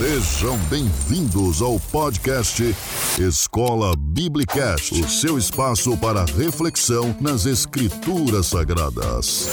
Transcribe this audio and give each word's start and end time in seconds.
Sejam 0.00 0.56
bem-vindos 0.70 1.60
ao 1.60 1.78
podcast 1.78 2.74
Escola 3.18 3.94
Biblicast, 3.94 4.94
o 4.94 5.06
seu 5.06 5.36
espaço 5.36 5.94
para 5.98 6.24
reflexão 6.24 7.14
nas 7.20 7.44
Escrituras 7.44 8.46
Sagradas. 8.46 9.50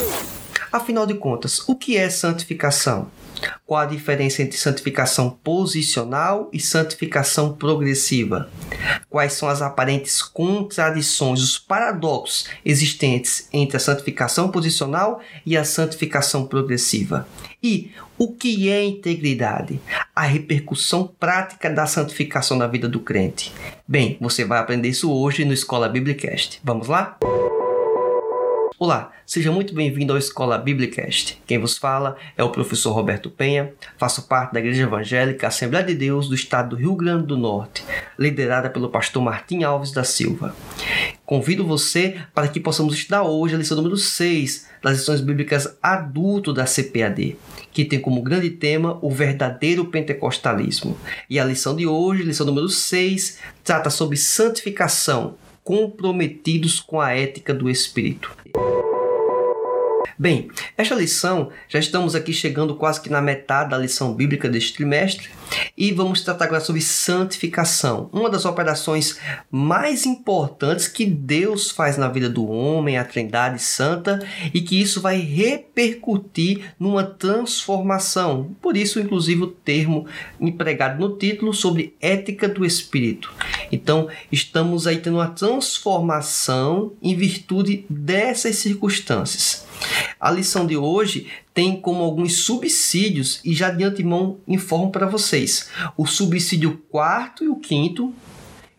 Afinal 0.71 1.05
de 1.05 1.15
contas, 1.15 1.67
o 1.67 1.75
que 1.75 1.97
é 1.97 2.09
santificação? 2.09 3.11
Qual 3.65 3.79
a 3.79 3.85
diferença 3.85 4.41
entre 4.41 4.57
santificação 4.57 5.29
posicional 5.29 6.49
e 6.53 6.59
santificação 6.59 7.53
progressiva? 7.53 8.49
Quais 9.09 9.33
são 9.33 9.49
as 9.49 9.61
aparentes 9.61 10.21
contradições, 10.21 11.41
os 11.41 11.57
paradoxos 11.57 12.47
existentes 12.63 13.47
entre 13.51 13.77
a 13.77 13.79
santificação 13.79 14.49
posicional 14.49 15.19
e 15.45 15.57
a 15.57 15.63
santificação 15.63 16.45
progressiva? 16.45 17.27
E 17.61 17.91
o 18.17 18.31
que 18.33 18.69
é 18.69 18.83
integridade? 18.83 19.79
A 20.15 20.23
repercussão 20.23 21.07
prática 21.19 21.69
da 21.69 21.85
santificação 21.85 22.57
na 22.57 22.67
vida 22.67 22.87
do 22.87 22.99
crente. 22.99 23.53
Bem, 23.87 24.17
você 24.21 24.45
vai 24.45 24.59
aprender 24.59 24.89
isso 24.89 25.11
hoje 25.11 25.43
no 25.43 25.53
Escola 25.53 25.89
Biblicast. 25.89 26.59
Vamos 26.63 26.87
lá? 26.87 27.17
Olá, 28.79 29.11
seja 29.27 29.51
muito 29.51 29.73
bem-vindo 29.73 30.13
ao 30.13 30.17
Escola 30.17 30.57
Biblicast. 30.57 31.37
Quem 31.45 31.57
vos 31.57 31.77
fala 31.77 32.15
é 32.37 32.43
o 32.45 32.49
professor 32.49 32.93
Roberto 32.93 33.29
Penha, 33.29 33.73
faço 33.97 34.25
parte 34.25 34.53
da 34.53 34.61
Igreja 34.61 34.83
Evangélica 34.83 35.47
Assembleia 35.49 35.85
de 35.85 35.93
Deus 35.93 36.29
do 36.29 36.33
estado 36.33 36.69
do 36.69 36.75
Rio 36.77 36.95
Grande 36.95 37.27
do 37.27 37.35
Norte, 37.35 37.83
liderada 38.17 38.69
pelo 38.69 38.87
pastor 38.87 39.21
Martim 39.21 39.63
Alves 39.63 39.91
da 39.91 40.05
Silva. 40.05 40.55
Convido 41.25 41.67
você 41.67 42.15
para 42.33 42.47
que 42.47 42.57
possamos 42.57 42.93
estudar 42.93 43.23
hoje 43.23 43.53
a 43.53 43.57
lição 43.57 43.75
número 43.75 43.97
6 43.97 44.65
das 44.81 44.99
lições 44.99 45.19
bíblicas 45.19 45.77
adulto 45.83 46.53
da 46.53 46.63
CPAD, 46.63 47.37
que 47.73 47.83
tem 47.83 47.99
como 47.99 48.21
grande 48.21 48.49
tema 48.49 48.97
o 49.01 49.11
verdadeiro 49.11 49.83
pentecostalismo. 49.87 50.97
E 51.29 51.37
a 51.37 51.43
lição 51.43 51.75
de 51.75 51.85
hoje, 51.85 52.23
lição 52.23 52.45
número 52.45 52.69
6, 52.69 53.39
trata 53.61 53.89
sobre 53.89 54.15
santificação 54.15 55.35
comprometidos 55.65 56.79
com 56.79 57.01
a 57.01 57.11
ética 57.11 57.53
do 57.53 57.69
Espírito. 57.69 58.33
Bem, 60.19 60.49
esta 60.75 60.95
lição, 60.95 61.51
já 61.69 61.77
estamos 61.77 62.15
aqui 62.15 62.33
chegando 62.33 62.75
quase 62.75 62.99
que 62.99 63.07
na 63.07 63.21
metade 63.21 63.69
da 63.69 63.77
lição 63.77 64.15
bíblica 64.15 64.49
deste 64.49 64.73
trimestre 64.73 65.29
e 65.77 65.91
vamos 65.91 66.21
tratar 66.21 66.45
agora 66.45 66.59
sobre 66.59 66.81
santificação, 66.81 68.09
uma 68.11 68.29
das 68.29 68.45
operações 68.45 69.19
mais 69.51 70.07
importantes 70.07 70.87
que 70.87 71.05
Deus 71.05 71.69
faz 71.69 71.97
na 71.97 72.07
vida 72.07 72.27
do 72.27 72.49
homem, 72.49 72.97
a 72.97 73.05
Trindade 73.05 73.61
Santa, 73.61 74.25
e 74.51 74.61
que 74.61 74.81
isso 74.81 74.99
vai 74.99 75.19
repercutir 75.19 76.73
numa 76.79 77.03
transformação. 77.03 78.55
Por 78.59 78.75
isso, 78.75 78.99
inclusive, 78.99 79.43
o 79.43 79.47
termo 79.47 80.07
empregado 80.41 80.99
no 80.99 81.15
título 81.15 81.53
sobre 81.53 81.95
ética 82.01 82.49
do 82.49 82.65
Espírito. 82.65 83.31
Então, 83.71 84.07
estamos 84.31 84.87
aí 84.87 84.97
tendo 84.97 85.17
uma 85.17 85.27
transformação 85.27 86.93
em 87.03 87.15
virtude 87.15 87.85
dessas 87.87 88.55
circunstâncias. 88.55 89.67
A 90.19 90.31
lição 90.31 90.65
de 90.65 90.75
hoje 90.75 91.27
tem 91.57 91.75
como 91.75 92.03
alguns 92.03 92.35
subsídios 92.35 93.41
e 93.43 93.51
já 93.51 93.71
de 93.71 93.83
antemão 93.83 94.37
informo 94.47 94.91
para 94.91 95.07
vocês. 95.07 95.69
O 95.97 96.05
subsídio 96.05 96.83
quarto 96.87 97.43
e 97.43 97.47
o 97.47 97.55
quinto 97.55 98.13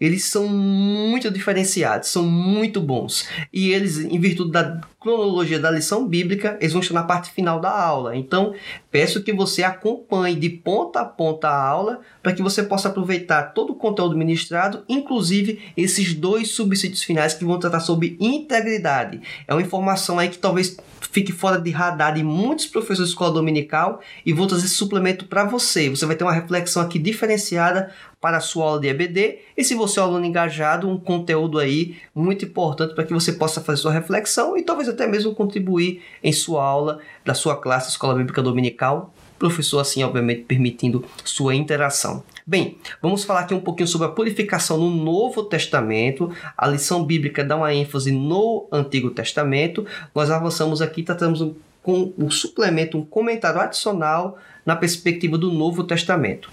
eles 0.01 0.27
são 0.27 0.47
muito 0.47 1.29
diferenciados, 1.29 2.09
são 2.09 2.25
muito 2.25 2.81
bons. 2.81 3.29
E 3.53 3.73
eles, 3.73 3.99
em 3.99 4.21
virtude 4.21 4.53
da 4.53 4.81
cronologia 5.01 5.59
da 5.59 5.73
lição 5.73 6.07
bíblica, 6.07 6.57
eles 6.61 6.73
vão 6.73 6.81
estar 6.81 6.95
na 6.95 7.03
parte 7.03 7.33
final 7.33 7.61
da 7.61 7.71
aula. 7.71 8.17
Então, 8.17 8.55
peço 8.93 9.25
que 9.25 9.33
você 9.33 9.65
acompanhe 9.65 10.37
de 10.37 10.49
ponta 10.49 11.01
a 11.01 11.05
ponta 11.05 11.49
a 11.49 11.61
aula 11.61 12.01
para 12.23 12.33
que 12.33 12.43
você 12.43 12.63
possa 12.63 12.89
aproveitar 12.89 13.55
todo 13.55 13.73
o 13.73 13.77
conteúdo 13.77 14.17
ministrado, 14.17 14.85
inclusive 14.89 15.61
esses 15.77 16.15
dois 16.15 16.53
subsídios 16.53 17.03
finais 17.03 17.35
que 17.35 17.45
vão 17.45 17.59
tratar 17.59 17.81
sobre 17.81 18.17
integridade. 18.21 19.21
É 19.49 19.53
uma 19.53 19.63
informação 19.63 20.17
aí 20.17 20.29
que 20.29 20.39
talvez 20.39 20.77
fique 21.11 21.33
fora 21.33 21.61
de 21.61 21.71
radar 21.71 22.15
de 22.15 22.23
muitos 22.23 22.67
professores 22.67 23.09
de 23.09 23.09
escola 23.11 23.33
dominical 23.33 24.01
e 24.25 24.33
vou 24.33 24.47
trazer 24.47 24.67
esse 24.67 24.75
suplemento 24.75 25.27
para 25.27 25.45
você. 25.45 25.89
Você 25.89 26.07
vai 26.07 26.17
ter 26.17 26.25
uma 26.25 26.33
reflexão 26.33 26.83
aqui 26.83 26.99
diferenciada 26.99 27.93
para 28.21 28.39
a 28.39 28.41
sua 28.41 28.65
aula 28.65 28.81
de 28.81 28.89
EBD 28.89 29.39
e 29.57 29.65
se 29.65 29.75
você 29.75 29.99
é 29.99 30.03
um 30.03 30.07
aluno 30.07 30.25
engajado, 30.25 30.89
um 30.89 30.99
conteúdo 30.99 31.59
aí 31.59 31.97
muito 32.15 32.45
importante 32.45 32.95
para 32.95 33.05
que 33.05 33.13
você 33.13 33.33
possa 33.33 33.61
fazer 33.61 33.81
sua 33.81 33.93
reflexão 33.93 34.57
e 34.57 34.63
talvez 34.63 34.89
até 34.89 35.07
mesmo 35.07 35.35
contribuir 35.35 36.03
em 36.23 36.33
sua 36.33 36.65
aula 36.65 37.01
da 37.25 37.35
sua 37.35 37.57
classe 37.57 37.91
Escola 37.91 38.15
Bíblica 38.15 38.43
Dominical, 38.43 39.15
professor 39.39 39.79
assim 39.79 40.03
obviamente 40.03 40.43
permitindo 40.43 41.05
sua 41.25 41.55
interação. 41.55 42.23
Bem, 42.49 42.79
vamos 43.03 43.25
falar 43.25 43.41
aqui 43.41 43.53
um 43.53 43.61
pouquinho 43.61 43.87
sobre 43.87 44.07
a 44.07 44.11
purificação 44.11 44.79
no 44.79 44.89
Novo 44.89 45.45
Testamento. 45.45 46.33
A 46.57 46.67
lição 46.67 47.05
bíblica 47.05 47.45
dá 47.45 47.55
uma 47.55 47.75
ênfase 47.75 48.11
no 48.11 48.67
Antigo 48.73 49.11
Testamento. 49.11 49.85
Nós 50.15 50.31
avançamos 50.31 50.81
aqui, 50.81 51.03
tratamos 51.03 51.47
com 51.83 52.15
um 52.17 52.31
suplemento, 52.31 52.97
um 52.97 53.05
comentário 53.05 53.61
adicional 53.61 54.39
na 54.65 54.75
perspectiva 54.75 55.37
do 55.37 55.53
Novo 55.53 55.85
Testamento 55.85 56.51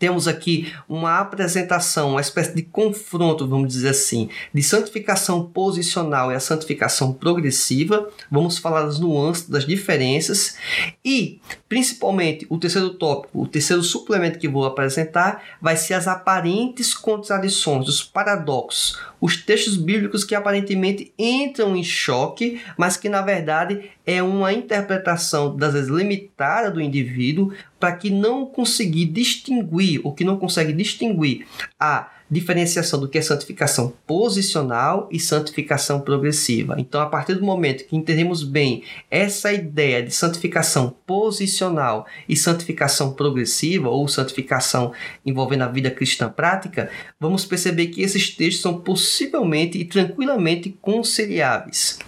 temos 0.00 0.26
aqui 0.26 0.72
uma 0.88 1.20
apresentação, 1.20 2.12
uma 2.12 2.22
espécie 2.22 2.54
de 2.56 2.62
confronto, 2.62 3.46
vamos 3.46 3.68
dizer 3.68 3.90
assim, 3.90 4.30
de 4.52 4.62
santificação 4.62 5.44
posicional 5.44 6.32
e 6.32 6.34
a 6.34 6.40
santificação 6.40 7.12
progressiva. 7.12 8.08
Vamos 8.30 8.56
falar 8.56 8.84
das 8.84 8.98
nuances, 8.98 9.46
das 9.46 9.66
diferenças 9.66 10.56
e, 11.04 11.38
principalmente, 11.68 12.46
o 12.48 12.56
terceiro 12.56 12.94
tópico, 12.94 13.42
o 13.42 13.46
terceiro 13.46 13.82
suplemento 13.82 14.38
que 14.38 14.48
vou 14.48 14.64
apresentar 14.64 15.42
vai 15.60 15.76
ser 15.76 15.92
as 15.92 16.08
aparentes 16.08 16.94
contradições, 16.94 17.86
os 17.86 18.02
paradoxos, 18.02 18.98
os 19.20 19.36
textos 19.36 19.76
bíblicos 19.76 20.24
que 20.24 20.34
aparentemente 20.34 21.12
entram 21.18 21.76
em 21.76 21.84
choque, 21.84 22.58
mas 22.78 22.96
que 22.96 23.10
na 23.10 23.20
verdade 23.20 23.90
é 24.10 24.20
uma 24.20 24.52
interpretação, 24.52 25.54
das 25.54 25.72
vezes 25.72 25.88
limitada 25.88 26.68
do 26.68 26.80
indivíduo, 26.80 27.52
para 27.78 27.92
que 27.92 28.10
não 28.10 28.44
conseguir 28.44 29.04
distinguir, 29.04 30.00
ou 30.02 30.12
que 30.12 30.24
não 30.24 30.36
consegue 30.36 30.72
distinguir 30.72 31.46
a 31.78 32.10
diferenciação 32.28 32.98
do 32.98 33.08
que 33.08 33.18
é 33.18 33.22
santificação 33.22 33.92
posicional 34.04 35.08
e 35.12 35.20
santificação 35.20 36.00
progressiva. 36.00 36.74
Então, 36.76 37.00
a 37.00 37.06
partir 37.06 37.36
do 37.36 37.44
momento 37.44 37.84
que 37.84 37.96
entendemos 37.96 38.42
bem 38.42 38.82
essa 39.08 39.52
ideia 39.52 40.02
de 40.02 40.10
santificação 40.12 40.92
posicional 41.06 42.04
e 42.28 42.36
santificação 42.36 43.12
progressiva, 43.12 43.88
ou 43.90 44.08
santificação 44.08 44.92
envolvendo 45.24 45.62
a 45.62 45.68
vida 45.68 45.90
cristã 45.90 46.28
prática, 46.28 46.90
vamos 47.18 47.44
perceber 47.44 47.86
que 47.86 48.02
esses 48.02 48.28
textos 48.30 48.62
são 48.62 48.80
possivelmente 48.80 49.78
e 49.78 49.84
tranquilamente 49.84 50.76
conciliáveis. 50.82 51.98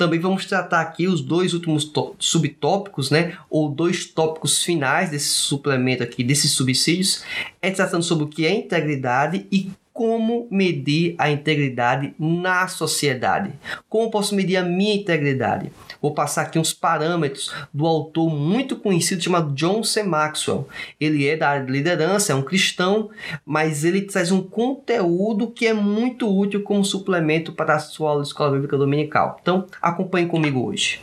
Também 0.00 0.18
vamos 0.18 0.46
tratar 0.46 0.80
aqui 0.80 1.06
os 1.06 1.20
dois 1.20 1.52
últimos 1.52 1.92
subtópicos, 2.18 3.10
né, 3.10 3.36
ou 3.50 3.68
dois 3.68 4.06
tópicos 4.06 4.62
finais 4.62 5.10
desse 5.10 5.28
suplemento 5.28 6.02
aqui, 6.02 6.24
desses 6.24 6.52
subsídios, 6.52 7.22
é 7.60 7.70
tratando 7.70 8.02
sobre 8.02 8.24
o 8.24 8.26
que 8.26 8.46
é 8.46 8.50
integridade 8.50 9.46
e 9.52 9.70
como 9.92 10.48
medir 10.50 11.14
a 11.18 11.30
integridade 11.30 12.14
na 12.18 12.66
sociedade. 12.66 13.52
Como 13.90 14.10
posso 14.10 14.34
medir 14.34 14.56
a 14.56 14.62
minha 14.62 14.94
integridade? 14.94 15.70
Vou 16.00 16.14
passar 16.14 16.42
aqui 16.42 16.58
uns 16.58 16.72
parâmetros 16.72 17.52
do 17.72 17.86
autor 17.86 18.30
muito 18.30 18.76
conhecido 18.76 19.22
chamado 19.22 19.52
John 19.54 19.82
C. 19.82 20.02
Maxwell. 20.02 20.68
Ele 21.00 21.28
é 21.28 21.36
da 21.36 21.58
liderança, 21.58 22.32
é 22.32 22.34
um 22.34 22.42
cristão, 22.42 23.10
mas 23.44 23.84
ele 23.84 24.02
traz 24.02 24.30
um 24.30 24.42
conteúdo 24.42 25.50
que 25.50 25.66
é 25.66 25.74
muito 25.74 26.28
útil 26.28 26.62
como 26.62 26.84
suplemento 26.84 27.52
para 27.52 27.76
a 27.76 27.78
sua 27.78 28.10
aula 28.10 28.22
de 28.22 28.28
escola 28.28 28.52
bíblica 28.52 28.78
dominical. 28.78 29.38
Então, 29.40 29.66
acompanhe 29.80 30.26
comigo 30.26 30.66
hoje. 30.66 31.00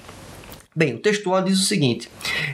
Bem, 0.78 0.94
o 0.94 1.00
textual 1.00 1.42
diz 1.42 1.60
o 1.60 1.64
seguinte: 1.64 2.08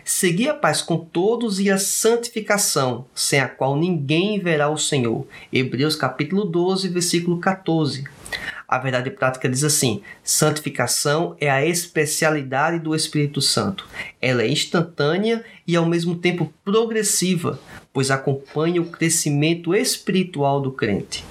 Segui 0.05 0.47
a 0.47 0.53
paz 0.53 0.81
com 0.81 0.97
todos 0.97 1.59
e 1.59 1.69
a 1.69 1.77
santificação, 1.77 3.05
sem 3.13 3.41
a 3.41 3.50
qual 3.50 3.75
ninguém 3.75 4.39
verá 4.39 4.69
o 4.69 4.77
Senhor. 4.77 5.27
Hebreus 5.51 5.94
capítulo 5.94 6.45
12, 6.45 6.88
versículo 6.88 7.38
14. 7.41 8.06
A 8.68 8.77
verdade 8.80 9.09
prática 9.09 9.47
diz 9.47 9.63
assim: 9.63 10.01
santificação 10.24 11.35
é 11.39 11.50
a 11.50 11.65
especialidade 11.65 12.80
do 12.80 12.95
Espírito 12.95 13.41
Santo. 13.41 13.88
Ela 14.21 14.44
é 14.44 14.47
instantânea 14.47 15.44
e 15.68 15.75
ao 15.75 15.85
mesmo 15.85 16.15
tempo 16.15 16.51
progressiva, 16.65 17.59
pois 17.91 18.09
acompanha 18.09 18.81
o 18.81 18.85
crescimento 18.85 19.75
espiritual 19.75 20.59
do 20.59 20.71
crente. 20.71 21.24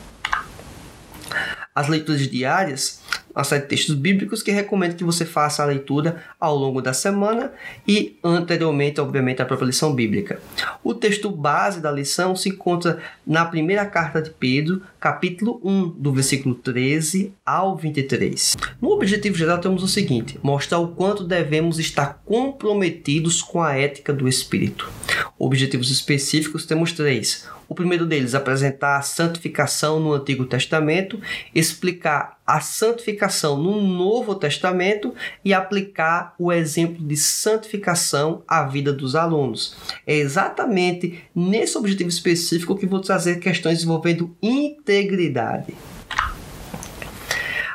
As 1.74 1.88
leituras 1.88 2.28
diárias 2.28 3.01
série 3.42 3.62
de 3.62 3.68
textos 3.68 3.94
bíblicos 3.94 4.42
que 4.42 4.50
recomendo 4.50 4.96
que 4.96 5.04
você 5.04 5.24
faça 5.24 5.62
a 5.62 5.66
leitura 5.66 6.22
ao 6.38 6.56
longo 6.56 6.82
da 6.82 6.92
semana 6.92 7.52
e 7.86 8.18
anteriormente, 8.22 9.00
obviamente, 9.00 9.40
a 9.40 9.44
própria 9.44 9.66
lição 9.66 9.94
bíblica. 9.94 10.40
O 10.84 10.94
texto 10.94 11.30
base 11.30 11.80
da 11.80 11.90
lição 11.90 12.36
se 12.36 12.50
encontra 12.50 12.98
na 13.26 13.44
primeira 13.44 13.86
carta 13.86 14.20
de 14.20 14.30
Pedro, 14.30 14.82
capítulo 15.00 15.60
1, 15.64 15.88
do 15.90 16.12
versículo 16.12 16.54
13 16.54 17.32
ao 17.44 17.76
23. 17.76 18.56
No 18.80 18.90
objetivo 18.90 19.36
geral 19.36 19.58
temos 19.58 19.82
o 19.82 19.88
seguinte: 19.88 20.38
mostrar 20.42 20.78
o 20.78 20.88
quanto 20.88 21.24
devemos 21.24 21.78
estar 21.78 22.22
comprometidos 22.24 23.42
com 23.42 23.62
a 23.62 23.74
ética 23.74 24.12
do 24.12 24.28
espírito. 24.28 24.90
Objetivos 25.38 25.90
específicos 25.90 26.66
temos 26.66 26.92
três. 26.92 27.48
O 27.72 27.74
primeiro 27.74 28.04
deles, 28.04 28.34
apresentar 28.34 28.98
a 28.98 29.00
santificação 29.00 29.98
no 29.98 30.12
Antigo 30.12 30.44
Testamento, 30.44 31.18
explicar 31.54 32.38
a 32.46 32.60
santificação 32.60 33.56
no 33.56 33.80
Novo 33.80 34.34
Testamento 34.34 35.14
e 35.42 35.54
aplicar 35.54 36.34
o 36.38 36.52
exemplo 36.52 37.02
de 37.02 37.16
santificação 37.16 38.42
à 38.46 38.64
vida 38.64 38.92
dos 38.92 39.16
alunos. 39.16 39.74
É 40.06 40.14
exatamente 40.14 41.24
nesse 41.34 41.78
objetivo 41.78 42.10
específico 42.10 42.76
que 42.76 42.84
vou 42.84 43.00
trazer 43.00 43.40
questões 43.40 43.82
envolvendo 43.82 44.36
integridade. 44.42 45.74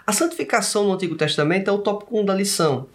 A 0.05 0.13
santificação 0.13 0.83
no 0.83 0.93
Antigo 0.93 1.15
Testamento 1.15 1.69
é 1.69 1.73
o 1.73 1.79
tópico 1.79 2.19
1 2.19 2.23
da 2.23 2.35
lição. 2.35 2.85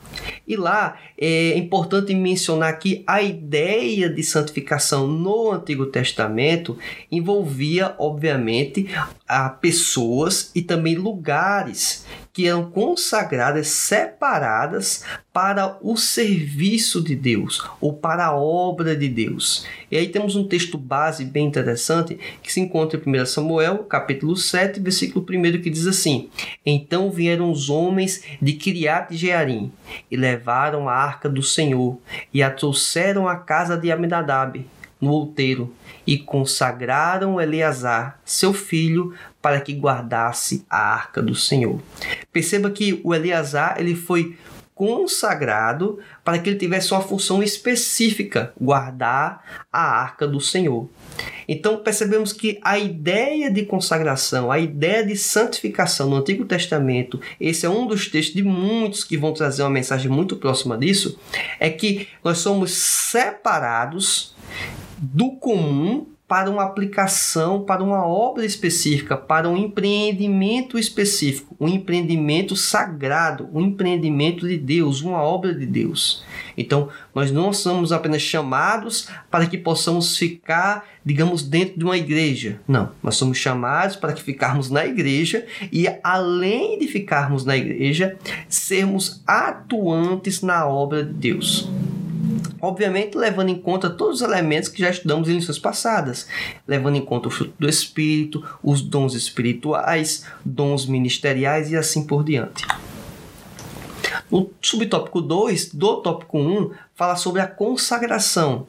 E 0.46 0.56
lá 0.56 0.98
é 1.16 1.56
importante 1.56 2.14
mencionar 2.14 2.78
que 2.78 3.02
a 3.06 3.22
ideia 3.22 4.08
de 4.08 4.22
santificação 4.22 5.06
no 5.06 5.52
Antigo 5.52 5.86
Testamento 5.86 6.76
envolvia, 7.10 7.94
obviamente, 7.98 8.88
a 9.26 9.48
pessoas 9.48 10.50
e 10.54 10.62
também 10.62 10.94
lugares 10.94 12.04
que 12.32 12.46
eram 12.46 12.70
consagradas, 12.70 13.68
separadas 13.68 15.04
para 15.32 15.76
o 15.82 15.96
serviço 15.96 17.02
de 17.02 17.14
Deus 17.14 17.62
ou 17.80 17.92
para 17.92 18.26
a 18.26 18.34
obra 18.34 18.96
de 18.96 19.08
Deus. 19.08 19.66
E 19.90 19.98
aí 19.98 20.08
temos 20.08 20.34
um 20.34 20.48
texto 20.48 20.78
base 20.78 21.26
bem 21.26 21.46
interessante 21.46 22.18
que 22.42 22.50
se 22.50 22.60
encontra 22.60 22.98
em 22.98 23.20
1 23.20 23.26
Samuel, 23.26 23.78
capítulo 23.84 24.34
7, 24.34 24.80
versículo 24.80 25.24
1, 25.28 25.60
que 25.60 25.68
diz 25.68 25.86
assim: 25.86 26.30
Então 26.64 27.10
vieram 27.10 27.50
os 27.50 27.68
homens 27.68 28.22
de 28.40 28.54
Kiriat 28.54 29.14
Jearim 29.14 29.70
e 30.10 30.16
levaram 30.16 30.88
a 30.88 30.94
arca 30.94 31.28
do 31.28 31.42
Senhor 31.42 31.98
e 32.32 32.42
a 32.42 32.50
trouxeram 32.50 33.28
à 33.28 33.36
casa 33.36 33.76
de 33.76 33.92
Aminadab, 33.92 34.64
no 34.98 35.10
outeiro, 35.10 35.74
e 36.06 36.16
consagraram 36.16 37.40
Eleazar, 37.40 38.20
seu 38.24 38.54
filho, 38.54 39.12
para 39.42 39.60
que 39.60 39.74
guardasse 39.74 40.64
a 40.70 40.78
arca 40.78 41.20
do 41.20 41.34
Senhor. 41.34 41.80
Perceba 42.32 42.70
que 42.70 43.00
o 43.04 43.14
Eleazar 43.14 43.76
ele 43.78 43.94
foi 43.94 44.36
consagrado 44.74 45.98
para 46.24 46.38
que 46.38 46.48
ele 46.48 46.58
tivesse 46.58 46.92
uma 46.92 47.02
função 47.02 47.42
específica, 47.42 48.52
guardar 48.60 49.64
a 49.70 49.80
arca 49.80 50.26
do 50.26 50.40
Senhor. 50.40 50.88
Então 51.46 51.76
percebemos 51.76 52.32
que 52.32 52.58
a 52.62 52.78
ideia 52.78 53.50
de 53.50 53.64
consagração, 53.64 54.50
a 54.50 54.58
ideia 54.58 55.04
de 55.04 55.16
santificação 55.16 56.08
no 56.08 56.16
Antigo 56.16 56.44
Testamento, 56.44 57.20
esse 57.38 57.66
é 57.66 57.70
um 57.70 57.86
dos 57.86 58.08
textos 58.08 58.34
de 58.34 58.42
muitos 58.42 59.04
que 59.04 59.16
vão 59.16 59.32
trazer 59.32 59.62
uma 59.62 59.70
mensagem 59.70 60.10
muito 60.10 60.36
próxima 60.36 60.76
disso, 60.78 61.18
é 61.60 61.68
que 61.68 62.08
nós 62.24 62.38
somos 62.38 62.72
separados 62.72 64.34
do 64.98 65.32
comum 65.32 66.06
para 66.32 66.50
uma 66.50 66.62
aplicação, 66.62 67.62
para 67.62 67.84
uma 67.84 68.06
obra 68.06 68.46
específica, 68.46 69.18
para 69.18 69.46
um 69.50 69.54
empreendimento 69.54 70.78
específico, 70.78 71.54
um 71.60 71.68
empreendimento 71.68 72.56
sagrado, 72.56 73.50
um 73.52 73.60
empreendimento 73.60 74.48
de 74.48 74.56
Deus, 74.56 75.02
uma 75.02 75.22
obra 75.22 75.54
de 75.54 75.66
Deus. 75.66 76.24
Então, 76.56 76.88
nós 77.14 77.30
não 77.30 77.52
somos 77.52 77.92
apenas 77.92 78.22
chamados 78.22 79.10
para 79.30 79.44
que 79.44 79.58
possamos 79.58 80.16
ficar, 80.16 80.86
digamos, 81.04 81.42
dentro 81.42 81.78
de 81.78 81.84
uma 81.84 81.98
igreja. 81.98 82.62
Não, 82.66 82.92
nós 83.02 83.16
somos 83.16 83.36
chamados 83.36 83.96
para 83.96 84.14
que 84.14 84.22
ficarmos 84.22 84.70
na 84.70 84.86
igreja 84.86 85.44
e, 85.70 85.86
além 86.02 86.78
de 86.78 86.88
ficarmos 86.88 87.44
na 87.44 87.58
igreja, 87.58 88.16
sermos 88.48 89.22
atuantes 89.26 90.40
na 90.40 90.66
obra 90.66 91.04
de 91.04 91.12
Deus. 91.12 91.70
Obviamente, 92.62 93.18
levando 93.18 93.48
em 93.48 93.58
conta 93.58 93.90
todos 93.90 94.20
os 94.20 94.22
elementos 94.22 94.68
que 94.68 94.80
já 94.80 94.88
estudamos 94.88 95.28
em 95.28 95.34
lições 95.34 95.58
passadas, 95.58 96.28
levando 96.64 96.94
em 96.94 97.04
conta 97.04 97.26
o 97.26 97.30
fruto 97.30 97.54
do 97.58 97.68
Espírito, 97.68 98.40
os 98.62 98.80
dons 98.80 99.14
espirituais, 99.14 100.24
dons 100.44 100.86
ministeriais 100.86 101.72
e 101.72 101.76
assim 101.76 102.06
por 102.06 102.22
diante. 102.22 102.64
No 104.30 104.48
subtópico 104.62 105.20
2 105.20 105.74
do 105.74 105.96
tópico 106.02 106.38
1 106.38 106.40
um, 106.40 106.70
fala 106.94 107.16
sobre 107.16 107.42
a 107.42 107.48
consagração. 107.48 108.66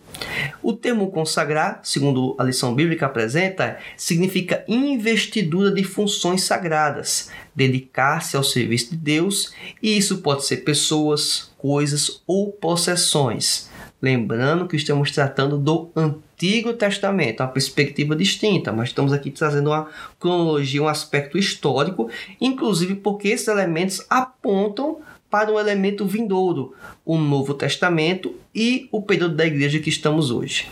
O 0.64 0.74
termo 0.74 1.12
consagrar, 1.12 1.80
segundo 1.84 2.36
a 2.40 2.44
lição 2.44 2.74
bíblica 2.74 3.06
apresenta, 3.06 3.78
significa 3.96 4.66
investidura 4.68 5.72
de 5.72 5.84
funções 5.84 6.44
sagradas, 6.44 7.30
dedicar-se 7.56 8.36
ao 8.36 8.44
serviço 8.44 8.90
de 8.90 8.98
Deus, 8.98 9.54
e 9.82 9.96
isso 9.96 10.18
pode 10.18 10.46
ser 10.46 10.58
pessoas, 10.58 11.52
coisas 11.60 12.24
ou 12.26 12.52
possessões. 12.52 13.72
Lembrando 14.04 14.68
que 14.68 14.76
estamos 14.76 15.12
tratando 15.12 15.58
do 15.58 15.90
Antigo 15.96 16.74
Testamento, 16.74 17.40
uma 17.40 17.48
perspectiva 17.48 18.14
distinta, 18.14 18.70
mas 18.74 18.90
estamos 18.90 19.14
aqui 19.14 19.32
trazendo 19.32 19.70
uma 19.70 19.88
cronologia, 20.20 20.84
um 20.84 20.90
aspecto 20.90 21.38
histórico, 21.38 22.10
inclusive 22.42 22.96
porque 22.96 23.30
esses 23.30 23.48
elementos 23.48 24.06
apontam 24.10 24.98
para 25.30 25.50
um 25.50 25.58
elemento 25.58 26.06
vindouro, 26.06 26.74
o 27.06 27.18
Novo 27.18 27.54
Testamento 27.54 28.36
e 28.54 28.90
o 28.92 29.02
período 29.02 29.38
da 29.38 29.46
igreja 29.46 29.80
que 29.80 29.90
estamos 29.90 30.32
hoje. 30.32 30.70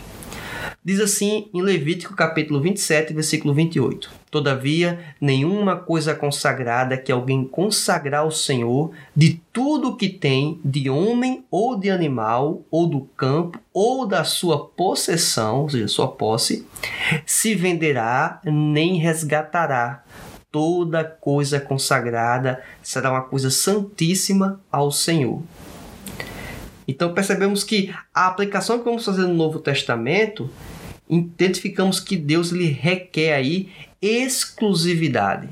Diz 0.84 1.00
assim 1.00 1.48
em 1.54 1.62
Levítico 1.62 2.14
capítulo 2.14 2.60
27, 2.60 3.14
versículo 3.14 3.54
28. 3.54 4.21
Todavia, 4.32 4.98
nenhuma 5.20 5.76
coisa 5.76 6.14
consagrada 6.14 6.96
que 6.96 7.12
alguém 7.12 7.44
consagrar 7.44 8.22
ao 8.22 8.30
Senhor, 8.30 8.90
de 9.14 9.42
tudo 9.52 9.94
que 9.94 10.08
tem, 10.08 10.58
de 10.64 10.88
homem 10.88 11.44
ou 11.50 11.78
de 11.78 11.90
animal, 11.90 12.62
ou 12.70 12.86
do 12.86 13.02
campo, 13.14 13.60
ou 13.74 14.06
da 14.06 14.24
sua 14.24 14.68
possessão, 14.68 15.60
ou 15.60 15.68
seja, 15.68 15.86
sua 15.86 16.08
posse, 16.08 16.66
se 17.26 17.54
venderá 17.54 18.40
nem 18.42 18.96
resgatará. 18.96 20.02
Toda 20.50 21.04
coisa 21.04 21.60
consagrada 21.60 22.62
será 22.82 23.10
uma 23.10 23.24
coisa 23.24 23.50
santíssima 23.50 24.58
ao 24.72 24.90
Senhor. 24.90 25.42
Então 26.88 27.12
percebemos 27.12 27.62
que 27.62 27.94
a 28.14 28.28
aplicação 28.28 28.78
que 28.78 28.84
vamos 28.86 29.04
fazer 29.04 29.26
no 29.26 29.34
Novo 29.34 29.58
Testamento 29.58 30.48
identificamos 31.06 32.00
que 32.00 32.16
Deus 32.16 32.48
lhe 32.48 32.68
requer 32.68 33.34
aí 33.34 33.68
exclusividade. 34.02 35.48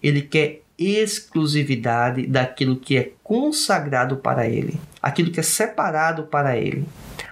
Ele 0.00 0.22
quer 0.22 0.62
exclusividade 0.78 2.26
daquilo 2.26 2.76
que 2.76 2.96
é 2.96 3.12
consagrado 3.22 4.16
para 4.16 4.48
ele, 4.48 4.80
aquilo 5.02 5.30
que 5.30 5.40
é 5.40 5.42
separado 5.42 6.22
para 6.24 6.56
ele, 6.56 6.86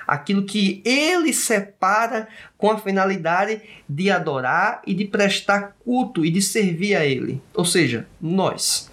aquilo 0.06 0.44
que 0.44 0.82
ele 0.84 1.32
separa 1.32 2.28
com 2.58 2.70
a 2.70 2.78
finalidade 2.78 3.62
de 3.88 4.10
adorar 4.10 4.82
e 4.86 4.92
de 4.92 5.06
prestar 5.06 5.76
culto 5.82 6.26
e 6.26 6.30
de 6.30 6.42
servir 6.42 6.94
a 6.94 7.06
ele, 7.06 7.40
ou 7.54 7.64
seja, 7.64 8.06
nós. 8.20 8.90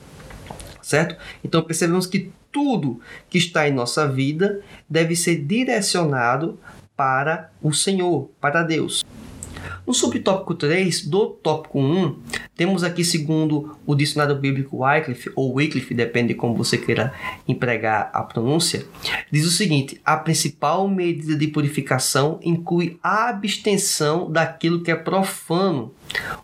Certo? 0.81 1.17
Então 1.43 1.63
percebemos 1.63 2.05
que 2.05 2.31
tudo 2.51 3.01
que 3.29 3.37
está 3.37 3.67
em 3.67 3.73
nossa 3.73 4.07
vida 4.07 4.61
deve 4.89 5.15
ser 5.15 5.43
direcionado 5.43 6.57
para 6.95 7.51
o 7.61 7.73
Senhor, 7.73 8.29
para 8.39 8.63
Deus. 8.63 9.03
No 9.85 9.93
subtópico 9.93 10.55
3 10.55 11.05
do 11.05 11.27
tópico 11.27 11.79
1, 11.79 12.17
temos 12.55 12.83
aqui, 12.83 13.05
segundo 13.05 13.77
o 13.85 13.93
dicionário 13.93 14.35
bíblico 14.35 14.83
Wycliffe, 14.83 15.31
ou 15.35 15.53
Wycliffe, 15.53 15.93
depende 15.93 16.29
de 16.29 16.33
como 16.33 16.55
você 16.55 16.75
queira 16.75 17.13
empregar 17.47 18.09
a 18.11 18.23
pronúncia, 18.23 18.83
diz 19.31 19.45
o 19.45 19.51
seguinte: 19.51 20.01
a 20.03 20.17
principal 20.17 20.87
medida 20.87 21.35
de 21.35 21.47
purificação 21.47 22.39
inclui 22.41 22.97
a 23.03 23.29
abstenção 23.29 24.31
daquilo 24.31 24.81
que 24.81 24.89
é 24.89 24.95
profano 24.95 25.93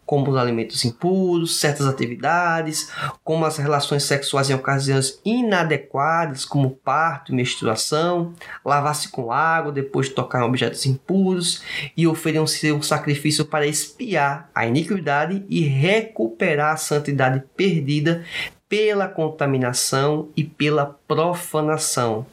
como 0.05 0.29
os 0.29 0.37
alimentos 0.37 0.83
impuros, 0.83 1.59
certas 1.59 1.87
atividades, 1.87 2.91
como 3.23 3.45
as 3.45 3.57
relações 3.57 4.03
sexuais 4.03 4.49
em 4.49 4.53
ocasiões 4.53 5.19
inadequadas, 5.23 6.43
como 6.43 6.71
parto 6.71 7.31
e 7.31 7.35
menstruação, 7.35 8.33
lavar-se 8.65 9.09
com 9.09 9.31
água 9.31 9.71
depois 9.71 10.09
de 10.09 10.13
tocar 10.13 10.41
em 10.41 10.45
objetos 10.45 10.85
impuros 10.85 11.61
e 11.95 12.05
oferecer 12.07 12.73
um 12.73 12.81
sacrifício 12.81 13.45
para 13.45 13.67
expiar 13.67 14.49
a 14.53 14.65
iniquidade 14.65 15.45
e 15.47 15.61
recuperar 15.61 16.73
a 16.73 16.77
santidade 16.77 17.43
perdida 17.55 18.25
pela 18.67 19.07
contaminação 19.07 20.29
e 20.35 20.43
pela 20.43 20.85
profanação. 21.07 22.25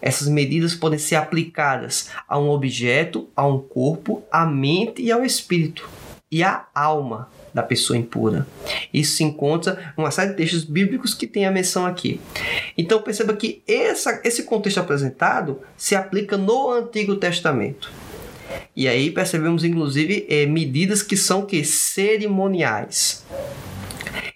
Essas 0.00 0.28
medidas 0.28 0.74
podem 0.74 0.98
ser 0.98 1.16
aplicadas 1.16 2.10
a 2.26 2.38
um 2.38 2.48
objeto, 2.48 3.28
a 3.36 3.46
um 3.46 3.58
corpo, 3.58 4.22
à 4.30 4.46
mente 4.46 5.02
e 5.02 5.12
ao 5.12 5.24
espírito 5.24 5.88
e 6.30 6.42
a 6.42 6.66
alma 6.74 7.28
da 7.52 7.62
pessoa 7.62 7.96
impura. 7.96 8.46
Isso 8.92 9.16
se 9.16 9.24
encontra 9.24 9.92
em 9.96 10.00
uma 10.00 10.10
série 10.10 10.30
de 10.30 10.36
textos 10.36 10.64
bíblicos 10.64 11.14
que 11.14 11.26
tem 11.26 11.46
a 11.46 11.50
menção 11.50 11.86
aqui. 11.86 12.20
Então 12.76 13.02
perceba 13.02 13.34
que 13.34 13.62
essa, 13.66 14.20
esse 14.24 14.44
contexto 14.44 14.78
apresentado 14.78 15.60
se 15.76 15.94
aplica 15.94 16.36
no 16.36 16.70
Antigo 16.70 17.16
Testamento. 17.16 17.90
E 18.76 18.86
aí 18.86 19.10
percebemos 19.10 19.64
inclusive 19.64 20.26
é, 20.28 20.46
medidas 20.46 21.02
que 21.02 21.16
são 21.16 21.44
que 21.44 21.64
cerimoniais. 21.64 23.24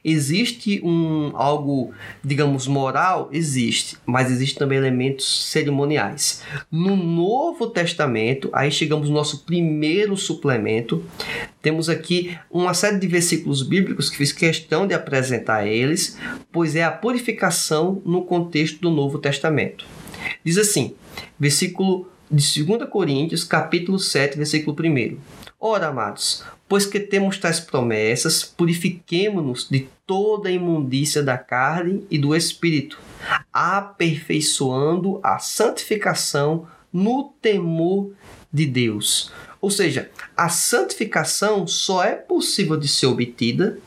Existe 0.05 0.81
um 0.85 1.33
algo, 1.35 1.93
digamos, 2.25 2.67
moral? 2.67 3.29
Existe, 3.33 3.97
mas 4.05 4.31
existe 4.31 4.59
também 4.59 4.79
elementos 4.79 5.51
cerimoniais. 5.51 6.43
No 6.71 6.97
Novo 6.97 7.69
Testamento, 7.69 8.51
aí 8.53 8.71
chegamos 8.71 9.09
no 9.09 9.15
nosso 9.15 9.45
primeiro 9.45 10.17
suplemento, 10.17 11.05
temos 11.61 11.89
aqui 11.89 12.37
uma 12.51 12.75
série 12.75 12.99
de 12.99 13.07
versículos 13.07 13.63
bíblicos 13.63 14.11
que 14.11 14.17
fiz 14.17 14.33
questão 14.33 14.87
de 14.87 14.95
apresentar 14.95 15.67
eles, 15.67 16.19
pois 16.51 16.75
é 16.75 16.83
a 16.83 16.91
purificação 16.91 18.03
no 18.05 18.23
contexto 18.23 18.81
do 18.81 18.91
Novo 18.91 19.19
Testamento. 19.19 19.87
Diz 20.45 20.59
assim, 20.59 20.95
versículo 21.39 22.09
de 22.31 22.65
2 22.65 22.89
Coríntios, 22.89 23.45
capítulo 23.45 23.99
7, 23.99 24.37
versículo 24.37 24.77
1. 24.77 25.19
Ora, 25.61 25.89
amados, 25.89 26.43
pois 26.73 26.87
que 26.87 26.99
temos 26.99 27.37
tais 27.37 27.61
promessas, 27.61 28.43
purifiquemo-nos 28.43 29.69
de 29.69 29.89
toda 30.07 30.49
a 30.49 30.53
imundícia 30.53 31.23
da 31.23 31.37
carne 31.37 32.07
e 32.11 32.17
do 32.17 32.35
espírito, 32.35 32.99
aperfeiçoando 33.53 35.21
a 35.23 35.39
santificação 35.39 36.67
no 36.91 37.25
temor 37.43 38.15
de 38.51 38.65
Deus. 38.65 39.31
Ou 39.61 39.71
seja, 39.71 40.11
a 40.35 40.49
santificação 40.49 41.67
só 41.67 42.03
é 42.03 42.15
possível 42.15 42.79
de 42.79 42.89
ser 42.89 43.05
obtida 43.05 43.79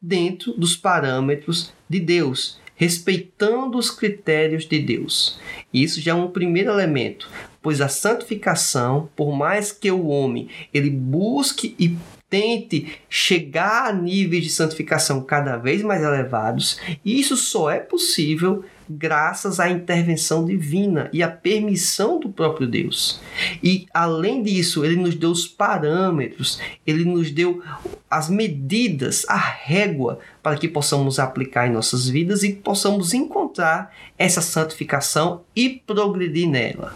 dentro 0.00 0.52
dos 0.52 0.76
parâmetros 0.76 1.72
de 1.88 1.98
Deus, 1.98 2.60
respeitando 2.76 3.76
os 3.76 3.90
critérios 3.90 4.68
de 4.68 4.78
Deus. 4.78 5.36
Isso 5.72 6.00
já 6.00 6.12
é 6.12 6.14
um 6.14 6.30
primeiro 6.30 6.70
elemento, 6.70 7.28
pois 7.64 7.80
a 7.80 7.88
santificação, 7.88 9.08
por 9.16 9.34
mais 9.34 9.72
que 9.72 9.90
o 9.90 10.06
homem 10.06 10.48
ele 10.72 10.90
busque 10.90 11.74
e 11.80 11.96
tente 12.28 12.98
chegar 13.08 13.86
a 13.86 13.92
níveis 13.92 14.44
de 14.44 14.50
santificação 14.50 15.22
cada 15.22 15.56
vez 15.56 15.82
mais 15.82 16.02
elevados, 16.02 16.78
isso 17.02 17.38
só 17.38 17.70
é 17.70 17.78
possível 17.78 18.62
graças 18.90 19.58
à 19.58 19.70
intervenção 19.70 20.44
divina 20.44 21.08
e 21.10 21.22
à 21.22 21.28
permissão 21.28 22.20
do 22.20 22.28
próprio 22.28 22.66
Deus. 22.66 23.18
E 23.62 23.86
além 23.94 24.42
disso, 24.42 24.84
ele 24.84 24.96
nos 24.96 25.14
deu 25.14 25.30
os 25.30 25.46
parâmetros, 25.46 26.60
ele 26.86 27.06
nos 27.06 27.30
deu 27.30 27.62
as 28.10 28.28
medidas, 28.28 29.24
a 29.26 29.38
régua 29.38 30.18
para 30.42 30.58
que 30.58 30.68
possamos 30.68 31.18
aplicar 31.18 31.66
em 31.66 31.72
nossas 31.72 32.06
vidas 32.06 32.42
e 32.42 32.52
possamos 32.52 33.14
encontrar 33.14 33.90
essa 34.18 34.42
santificação 34.42 35.44
e 35.56 35.70
progredir 35.86 36.46
nela. 36.46 36.92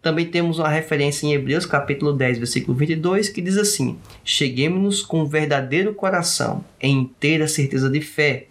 Também 0.00 0.26
temos 0.26 0.58
uma 0.58 0.68
referência 0.68 1.26
em 1.26 1.32
Hebreus 1.32 1.66
capítulo 1.66 2.12
10, 2.12 2.38
versículo 2.38 2.76
22, 2.76 3.28
que 3.28 3.42
diz 3.42 3.56
assim: 3.56 3.98
Cheguemos-nos 4.24 5.02
com 5.02 5.26
verdadeiro 5.26 5.94
coração, 5.94 6.64
em 6.80 7.00
inteira 7.00 7.48
certeza 7.48 7.90
de 7.90 8.00
fé, 8.00 8.46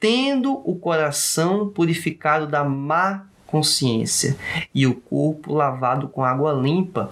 tendo 0.00 0.52
o 0.64 0.76
coração 0.76 1.68
purificado 1.68 2.46
da 2.46 2.64
má 2.64 3.26
consciência 3.46 4.36
e 4.74 4.86
o 4.86 4.94
corpo 4.94 5.54
lavado 5.54 6.08
com 6.08 6.24
água 6.24 6.52
limpa. 6.52 7.10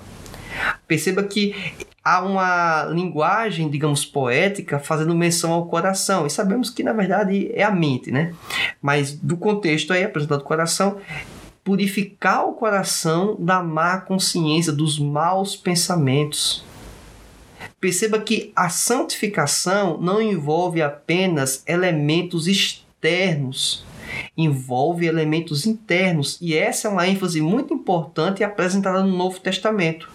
Perceba 0.86 1.22
que 1.22 1.54
há 2.06 2.22
uma 2.22 2.84
linguagem, 2.84 3.68
digamos, 3.68 4.04
poética 4.04 4.78
fazendo 4.78 5.12
menção 5.12 5.52
ao 5.52 5.66
coração. 5.66 6.24
E 6.24 6.30
sabemos 6.30 6.70
que, 6.70 6.84
na 6.84 6.92
verdade, 6.92 7.50
é 7.52 7.64
a 7.64 7.70
mente, 7.70 8.12
né? 8.12 8.32
Mas 8.80 9.12
do 9.12 9.36
contexto 9.36 9.92
aí, 9.92 10.04
apresentado 10.04 10.40
o 10.40 10.44
coração, 10.44 10.98
purificar 11.66 12.48
o 12.48 12.52
coração 12.52 13.34
da 13.40 13.60
má 13.60 14.00
consciência, 14.00 14.72
dos 14.72 15.00
maus 15.00 15.56
pensamentos. 15.56 16.64
Perceba 17.80 18.20
que 18.20 18.52
a 18.54 18.68
santificação 18.68 19.98
não 20.00 20.22
envolve 20.22 20.80
apenas 20.80 21.64
elementos 21.66 22.46
externos, 22.46 23.84
envolve 24.36 25.06
elementos 25.06 25.66
internos, 25.66 26.38
e 26.40 26.54
essa 26.54 26.86
é 26.86 26.90
uma 26.90 27.08
ênfase 27.08 27.40
muito 27.40 27.74
importante 27.74 28.44
apresentada 28.44 29.02
no 29.02 29.16
Novo 29.16 29.40
Testamento. 29.40 30.08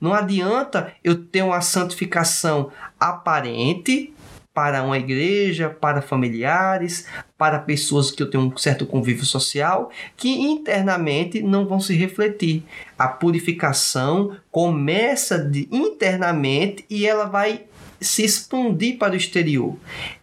Não 0.00 0.14
adianta 0.14 0.92
eu 1.02 1.16
ter 1.16 1.42
uma 1.42 1.60
santificação 1.62 2.70
aparente 2.98 4.13
para 4.54 4.84
uma 4.84 4.96
igreja, 4.96 5.68
para 5.68 6.00
familiares, 6.00 7.06
para 7.36 7.58
pessoas 7.58 8.12
que 8.12 8.22
eu 8.22 8.30
tenho 8.30 8.44
um 8.44 8.56
certo 8.56 8.86
convívio 8.86 9.24
social, 9.24 9.90
que 10.16 10.28
internamente 10.28 11.42
não 11.42 11.66
vão 11.66 11.80
se 11.80 11.92
refletir. 11.94 12.62
A 12.96 13.08
purificação 13.08 14.36
começa 14.52 15.36
de 15.36 15.68
internamente 15.72 16.84
e 16.88 17.04
ela 17.04 17.24
vai 17.24 17.64
se 18.00 18.24
expandir 18.24 18.98
para 18.98 19.14
o 19.14 19.16
exterior. 19.16 19.76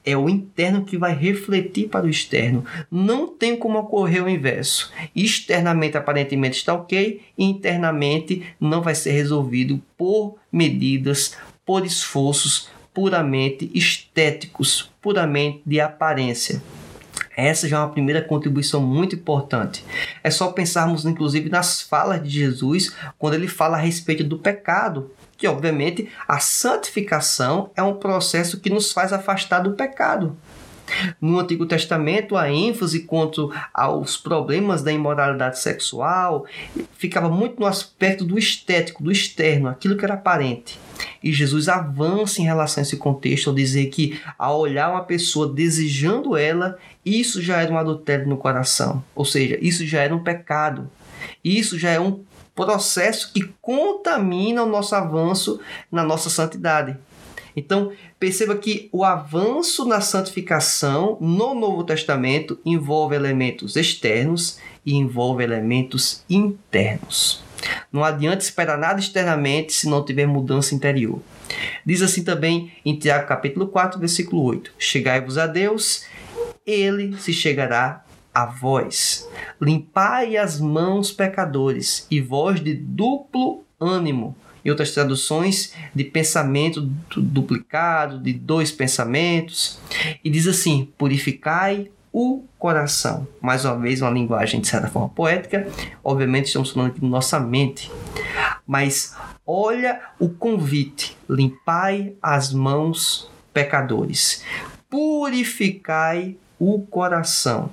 É 0.06 0.16
o 0.16 0.30
interno 0.30 0.86
que 0.86 0.98
vai 0.98 1.14
refletir 1.14 1.90
para 1.90 2.06
o 2.06 2.10
externo. 2.10 2.64
Não 2.90 3.28
tem 3.28 3.58
como 3.58 3.80
ocorrer 3.80 4.24
o 4.24 4.30
inverso. 4.30 4.94
Externamente, 5.16 5.98
aparentemente 5.98 6.58
está 6.58 6.74
ok, 6.74 7.22
internamente 7.38 8.44
não 8.60 8.82
vai 8.82 8.96
ser 8.96 9.12
resolvido 9.12 9.82
por 9.98 10.36
medidas, 10.52 11.36
por 11.66 11.86
esforços, 11.86 12.70
puramente 12.94 13.72
estéticos, 13.74 14.92
puramente 15.02 15.62
de 15.66 15.80
aparência. 15.80 16.62
Essa 17.36 17.68
já 17.68 17.78
é 17.78 17.80
uma 17.80 17.90
primeira 17.90 18.22
contribuição 18.22 18.82
muito 18.82 19.16
importante. 19.16 19.84
É 20.24 20.30
só 20.30 20.52
pensarmos, 20.52 21.06
inclusive, 21.06 21.50
nas 21.50 21.82
falas 21.82 22.22
de 22.22 22.30
Jesus 22.30 22.96
quando 23.18 23.36
ele 23.36 23.48
fala 23.48 23.78
a 23.78 23.82
respeito 23.82 24.24
do 24.24 24.38
pecado. 24.38 25.12
Que, 25.38 25.48
obviamente, 25.48 26.08
a 26.28 26.40
santificação 26.40 27.72
é 27.76 27.82
um 27.82 27.96
processo 27.96 28.60
que 28.60 28.70
nos 28.70 28.92
faz 28.92 29.12
afastar 29.12 29.62
do 29.62 29.72
pecado. 29.72 30.38
No 31.20 31.40
Antigo 31.40 31.66
Testamento, 31.66 32.36
a 32.36 32.52
ênfase 32.52 33.02
quanto 33.02 33.52
aos 33.74 34.18
problemas 34.18 34.84
da 34.84 34.92
imoralidade 34.92 35.58
sexual 35.58 36.46
ficava 36.98 37.30
muito 37.30 37.60
no 37.60 37.66
aspecto 37.66 38.26
do 38.26 38.38
estético, 38.38 39.04
do 39.04 39.12
externo, 39.12 39.70
aquilo 39.70 39.96
que 39.96 40.04
era 40.04 40.16
aparente. 40.16 40.78
E 41.24 41.32
Jesus 41.32 41.68
avança 41.68 42.42
em 42.42 42.46
relação 42.46 42.82
a 42.82 42.84
esse 42.84 42.98
contexto 42.98 43.50
ao 43.50 43.56
dizer 43.56 43.88
que, 43.88 44.20
ao 44.38 44.60
olhar 44.60 44.92
uma 44.92 45.04
pessoa 45.04 45.52
desejando 45.52 46.36
ela, 46.36 46.78
isso 47.06 47.42
já 47.42 47.62
era 47.62 47.72
um 47.72 47.78
adultério 47.78 48.28
no 48.28 48.38
coração. 48.38 49.04
Ou 49.16 49.26
seja, 49.26 49.58
isso 49.62 49.86
já 49.86 50.02
era 50.02 50.16
um 50.16 50.24
pecado. 50.24 50.90
Isso 51.44 51.78
já 51.78 51.90
é 51.90 52.00
um 52.00 52.24
processo 52.56 53.32
que 53.34 53.54
contamina 53.62 54.64
o 54.64 54.70
nosso 54.70 54.96
avanço 54.96 55.60
na 55.92 56.04
nossa 56.04 56.30
santidade. 56.30 56.98
Então, 57.56 57.92
perceba 58.20 58.56
que 58.56 58.90
o 58.92 59.04
avanço 59.04 59.86
na 59.86 60.00
santificação 60.00 61.18
no 61.20 61.54
Novo 61.54 61.84
Testamento 61.84 62.60
envolve 62.66 63.16
elementos 63.16 63.76
externos 63.76 64.58
e 64.86 64.96
envolve 64.96 65.44
elementos 65.44 66.24
internos. 66.30 67.44
Não 67.92 68.04
adianta 68.04 68.44
esperar 68.44 68.78
nada 68.78 69.00
externamente 69.00 69.74
se 69.74 69.88
não 69.88 70.04
tiver 70.04 70.26
mudança 70.26 70.74
interior. 70.74 71.22
Diz 71.86 72.02
assim 72.02 72.24
também 72.24 72.72
em 72.86 72.98
Tiago 72.98 73.28
capítulo 73.28 73.68
4, 73.68 74.00
versículo 74.00 74.44
8: 74.44 74.74
Chegai-vos 74.78 75.38
a 75.38 75.48
Deus, 75.48 76.06
ele 76.66 77.18
se 77.18 77.34
chegará 77.34 78.04
a 78.34 78.46
vós. 78.46 79.28
Limpai 79.62 80.38
as 80.38 80.60
mãos, 80.60 81.12
pecadores, 81.12 82.08
e 82.10 82.22
vós 82.22 82.62
de 82.62 82.74
duplo 82.74 83.66
ânimo. 83.80 84.36
Em 84.64 84.70
outras 84.70 84.92
traduções, 84.92 85.74
de 85.94 86.04
pensamento 86.04 86.82
duplicado, 87.18 88.20
de 88.20 88.32
dois 88.32 88.72
pensamentos. 88.72 89.80
E 90.24 90.30
diz 90.30 90.48
assim: 90.48 90.94
Purificai 90.98 91.90
o 92.12 92.44
coração. 92.60 93.28
Mais 93.40 93.64
uma 93.66 93.78
vez, 93.78 94.02
uma 94.02 94.12
linguagem 94.12 94.60
de 94.60 94.68
certa 94.68 94.88
forma 94.88 95.10
poética. 95.10 95.68
Obviamente, 96.04 96.48
estamos 96.48 96.72
falando 96.72 96.90
aqui 96.90 97.02
da 97.02 97.08
nossa 97.08 97.40
mente. 97.40 97.92
Mas 98.66 99.16
olha 99.46 100.02
o 100.20 100.30
convite: 100.30 101.18
limpai 101.30 102.14
as 102.22 102.54
mãos, 102.54 103.30
pecadores, 103.54 104.44
purificai 104.90 106.38
o 106.60 106.82
coração. 106.82 107.70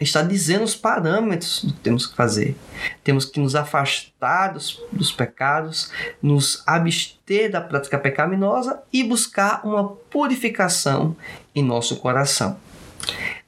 Está 0.00 0.22
dizendo 0.22 0.64
os 0.64 0.74
parâmetros 0.74 1.62
do 1.62 1.74
que 1.74 1.80
temos 1.80 2.06
que 2.06 2.16
fazer. 2.16 2.56
Temos 3.04 3.26
que 3.26 3.38
nos 3.38 3.54
afastar 3.54 4.54
dos, 4.54 4.82
dos 4.90 5.12
pecados, 5.12 5.92
nos 6.22 6.62
abster 6.66 7.50
da 7.50 7.60
prática 7.60 7.98
pecaminosa 7.98 8.80
e 8.90 9.04
buscar 9.04 9.60
uma 9.62 9.86
purificação 9.86 11.14
em 11.54 11.62
nosso 11.62 11.96
coração 11.96 12.56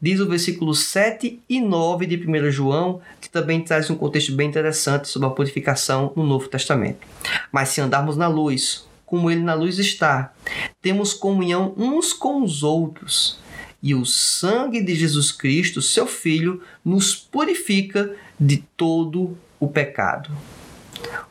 diz 0.01 0.21
o 0.21 0.29
versículo 0.29 0.75
7 0.75 1.41
e 1.49 1.61
9 1.61 2.07
de 2.07 2.17
1 2.17 2.51
João, 2.51 3.01
que 3.21 3.31
também 3.31 3.61
traz 3.61 3.89
um 3.91 3.97
contexto 3.97 4.33
bem 4.33 4.49
interessante 4.49 5.09
sobre 5.09 5.29
a 5.29 5.31
purificação 5.31 6.13
no 6.17 6.25
Novo 6.25 6.49
Testamento. 6.49 7.07
Mas 7.51 7.71
se 7.71 7.81
andarmos 7.81 8.17
na 8.17 8.29
luz, 8.29 8.87
como 9.07 9.31
ele 9.31 9.43
na 9.43 9.55
luz 9.55 9.79
está, 9.79 10.33
temos 10.81 11.15
comunhão 11.15 11.75
uns 11.77 12.13
com 12.13 12.43
os 12.43 12.63
outros, 12.63 13.39
e 13.83 13.95
o 13.95 14.07
sangue 14.07 14.81
de 14.81 14.95
Jesus 14.95 15.33
Cristo, 15.33 15.83
seu 15.83 16.07
Filho, 16.07 16.63
nos 16.85 17.15
purifica 17.15 18.15
de 18.39 18.59
todo 18.77 19.37
o 19.59 19.69
pecado. 19.69 20.31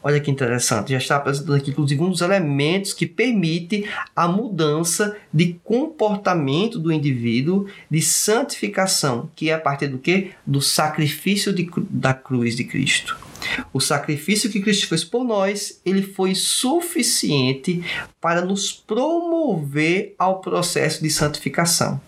Olha 0.04 0.20
que 0.20 0.32
interessante, 0.32 0.92
já 0.92 0.98
está 0.98 1.16
apresentando 1.16 1.56
aqui, 1.56 1.72
inclusive, 1.72 2.02
um 2.02 2.10
dos 2.10 2.22
elementos 2.22 2.94
que 2.94 3.06
permite 3.06 3.88
a 4.16 4.28
mudança 4.28 5.16
de 5.32 5.60
comportamento 5.64 6.80
do 6.80 6.92
indivíduo, 6.92 7.68
de 7.90 8.02
santificação, 8.02 9.30
que 9.36 9.50
é 9.50 9.54
a 9.54 9.60
partir 9.60 9.88
do 9.88 10.00
que? 10.00 10.32
Do 10.46 10.62
sacrifício 10.62 11.54
de, 11.54 11.70
da 11.90 12.14
cruz 12.14 12.56
de 12.56 12.64
Cristo. 12.64 13.18
O 13.74 13.80
sacrifício 13.80 14.50
que 14.50 14.62
Cristo 14.62 14.88
fez 14.88 15.04
por 15.04 15.24
nós, 15.24 15.82
ele 15.86 16.02
foi 16.02 16.36
suficiente 16.36 17.84
para 18.20 18.42
nos 18.42 18.72
promover 18.72 20.16
ao 20.18 20.42
processo 20.42 21.02
de 21.02 21.10
santificação. 21.10 22.00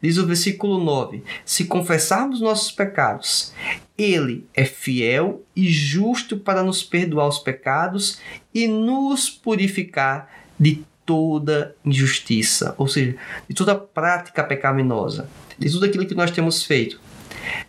Diz 0.00 0.18
o 0.18 0.26
versículo 0.26 0.82
9: 0.82 1.22
Se 1.44 1.64
confessarmos 1.64 2.40
nossos 2.40 2.72
pecados, 2.72 3.52
ele 3.96 4.46
é 4.54 4.64
fiel 4.64 5.44
e 5.54 5.68
justo 5.68 6.38
para 6.38 6.62
nos 6.62 6.82
perdoar 6.82 7.28
os 7.28 7.38
pecados 7.38 8.18
e 8.54 8.66
nos 8.66 9.28
purificar 9.28 10.28
de 10.58 10.84
toda 11.04 11.74
injustiça, 11.84 12.74
ou 12.78 12.86
seja, 12.86 13.16
de 13.48 13.54
toda 13.54 13.74
prática 13.74 14.44
pecaminosa, 14.44 15.28
de 15.58 15.70
tudo 15.70 15.86
aquilo 15.86 16.06
que 16.06 16.14
nós 16.14 16.30
temos 16.30 16.64
feito. 16.64 17.00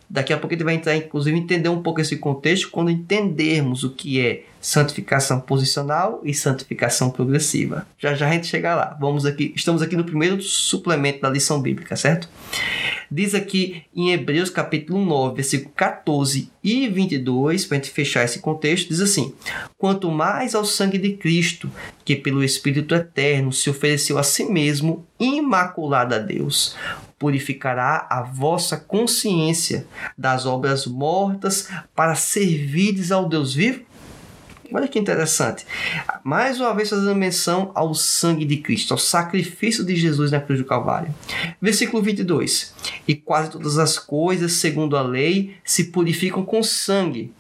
Daqui 0.10 0.34
a 0.34 0.38
pouco 0.38 0.54
gente 0.54 0.64
vai 0.64 0.76
entrar, 0.76 0.96
inclusive, 0.96 1.38
entender 1.38 1.70
um 1.70 1.82
pouco 1.82 2.02
esse 2.02 2.18
contexto 2.18 2.70
quando 2.70 2.92
entendermos 2.92 3.84
o 3.84 3.92
que 3.92 4.20
é 4.20 4.46
santificação 4.62 5.42
posicional 5.42 6.22
e 6.24 6.34
santificação 6.34 7.10
progressiva. 7.10 7.88
Já 7.98 8.14
já 8.14 8.30
a 8.30 8.32
gente 8.32 8.48
chega 8.48 8.76
lá. 8.76 8.96
Vamos 9.00 9.26
aqui, 9.26 9.52
estamos 9.56 9.82
aqui 9.82 9.96
no 9.98 10.06
primeiro 10.06 10.42
suplemento 10.42 11.22
da 11.22 11.30
lição 11.30 11.62
bíblica, 11.62 11.96
certo? 11.96 12.30
Diz 13.14 13.36
aqui 13.36 13.84
em 13.94 14.12
Hebreus 14.12 14.50
capítulo 14.50 15.04
9, 15.04 15.36
versículo 15.36 15.74
14 15.76 16.50
e 16.64 16.88
22, 16.88 17.66
para 17.66 17.76
a 17.76 17.82
gente 17.82 17.92
fechar 17.92 18.24
esse 18.24 18.40
contexto, 18.40 18.88
diz 18.88 19.02
assim: 19.02 19.34
Quanto 19.78 20.10
mais 20.10 20.56
ao 20.56 20.64
sangue 20.64 20.98
de 20.98 21.14
Cristo, 21.14 21.70
que 22.06 22.16
pelo 22.16 22.42
Espírito 22.42 22.96
eterno 22.96 23.52
se 23.52 23.70
ofereceu 23.70 24.18
a 24.18 24.24
si 24.24 24.46
mesmo, 24.46 25.06
imaculado 25.20 26.16
a 26.16 26.20
Deus, 26.20 26.78
purificará 27.20 28.08
a 28.10 28.22
vossa 28.22 28.78
consciência 28.78 29.86
das 30.18 30.46
obras 30.46 30.88
mortas 30.88 31.68
para 31.94 32.16
servires 32.16 33.12
ao 33.12 33.28
Deus 33.28 33.54
vivo? 33.54 33.91
Olha 34.74 34.88
que 34.88 35.00
interessante. 35.00 35.66
Mais 36.24 36.60
uma 36.60 36.74
vez 36.74 36.90
fazendo 36.90 37.16
menção 37.16 37.72
ao 37.76 37.94
sangue 37.94 38.46
de 38.46 38.58
Cristo, 38.58 38.94
ao 38.94 38.98
sacrifício 38.98 39.84
de 39.84 39.96
Jesus 39.96 40.32
na 40.32 40.40
cruz 40.40 40.60
do 40.60 40.66
Calvário. 40.66 41.14
Versículo 41.62 42.02
22. 42.02 42.74
E 43.08 43.16
quase 43.16 43.52
todas 43.52 43.78
as 43.78 44.00
coisas, 44.00 44.54
segundo 44.54 44.96
a 44.96 45.02
lei, 45.02 45.56
se 45.64 45.86
purificam 45.86 46.44
com 46.44 46.64
sangue, 46.64 47.34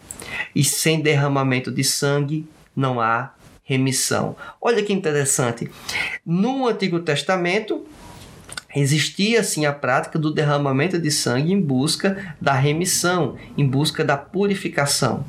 e 0.55 0.63
sem 0.63 1.01
derramamento 1.01 1.71
de 1.71 1.83
sangue 1.83 2.47
não 2.75 2.99
há 2.99 3.33
remissão. 3.63 4.35
Olha 4.61 4.83
que 4.83 4.91
interessante. 4.91 5.69
No 6.25 6.67
Antigo 6.67 6.99
Testamento, 6.99 7.85
Existia 8.75 9.41
assim 9.41 9.65
a 9.65 9.73
prática 9.73 10.17
do 10.17 10.33
derramamento 10.33 10.97
de 10.99 11.11
sangue 11.11 11.51
em 11.51 11.61
busca 11.61 12.35
da 12.39 12.53
remissão, 12.53 13.37
em 13.57 13.67
busca 13.67 14.03
da 14.03 14.17
purificação. 14.17 15.25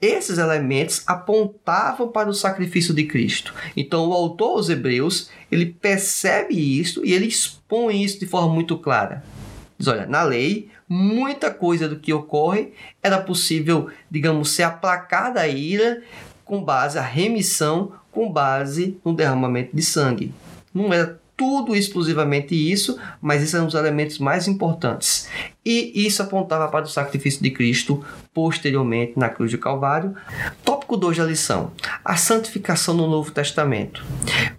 Esses 0.00 0.38
elementos 0.38 1.02
apontavam 1.06 2.08
para 2.08 2.28
o 2.28 2.34
sacrifício 2.34 2.92
de 2.94 3.04
Cristo. 3.04 3.54
Então 3.76 4.08
o 4.08 4.12
autor 4.12 4.56
aos 4.56 4.68
Hebreus, 4.68 5.30
ele 5.50 5.66
percebe 5.66 6.54
isso 6.54 7.04
e 7.04 7.12
ele 7.12 7.26
expõe 7.26 8.02
isso 8.02 8.18
de 8.18 8.26
forma 8.26 8.52
muito 8.52 8.76
clara. 8.78 9.22
Diz, 9.78 9.88
olha, 9.88 10.06
na 10.06 10.22
lei, 10.22 10.68
muita 10.88 11.50
coisa 11.50 11.88
do 11.88 11.98
que 11.98 12.12
ocorre 12.12 12.72
era 13.02 13.18
possível, 13.18 13.88
digamos, 14.10 14.50
ser 14.50 14.64
aplacada 14.64 15.40
a 15.40 15.48
ira 15.48 16.02
com 16.44 16.64
base 16.64 16.98
a 16.98 17.02
remissão, 17.02 17.92
com 18.10 18.30
base 18.30 18.98
no 19.04 19.14
derramamento 19.14 19.74
de 19.74 19.82
sangue. 19.82 20.34
Não 20.74 20.92
era 20.92 21.19
tudo 21.40 21.74
exclusivamente 21.74 22.54
isso, 22.54 22.98
mas 23.18 23.38
esses 23.38 23.52
são 23.52 23.66
os 23.66 23.72
elementos 23.72 24.18
mais 24.18 24.46
importantes. 24.46 25.26
E 25.64 26.06
isso 26.06 26.22
apontava 26.22 26.68
para 26.68 26.84
o 26.84 26.88
sacrifício 26.88 27.42
de 27.42 27.50
Cristo 27.50 28.04
posteriormente 28.34 29.14
na 29.16 29.30
cruz 29.30 29.50
do 29.50 29.56
Calvário. 29.56 30.14
Tópico 30.62 30.98
2 30.98 31.16
da 31.16 31.24
lição: 31.24 31.72
a 32.04 32.14
santificação 32.14 32.92
no 32.92 33.08
Novo 33.08 33.30
Testamento. 33.30 34.04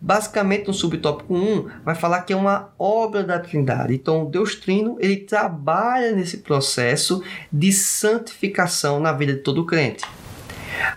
Basicamente, 0.01 0.69
no 0.69 0.73
subtópico 0.73 1.35
1, 1.35 1.67
vai 1.85 1.93
falar 1.93 2.23
que 2.23 2.33
é 2.33 2.35
uma 2.35 2.73
obra 2.79 3.23
da 3.23 3.37
Trindade. 3.37 3.93
Então, 3.93 4.25
Deus 4.25 4.55
Trino 4.55 4.97
ele 4.99 5.17
trabalha 5.17 6.13
nesse 6.13 6.37
processo 6.37 7.23
de 7.53 7.71
santificação 7.71 8.99
na 8.99 9.13
vida 9.13 9.33
de 9.33 9.39
todo 9.41 9.67
crente. 9.67 10.03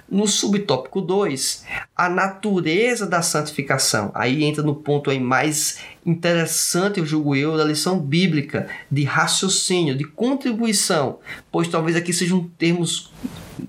No 0.09 0.27
subtópico 0.27 1.01
2, 1.01 1.65
a 1.97 2.09
natureza 2.09 3.07
da 3.07 3.23
santificação. 3.23 4.11
Aí 4.15 4.45
entra 4.45 4.63
no 4.63 4.75
ponto 4.75 5.11
aí 5.11 5.19
mais 5.19 5.79
interessante, 6.05 7.01
eu 7.01 7.07
julgo 7.07 7.35
eu, 7.35 7.57
da 7.57 7.65
lição 7.65 7.99
bíblica, 7.99 8.69
de 8.91 9.05
raciocínio, 9.05 9.97
de 9.97 10.05
contribuição, 10.05 11.19
pois 11.51 11.69
talvez 11.69 11.97
aqui 11.97 12.13
sejam 12.13 12.49
termos 12.59 13.13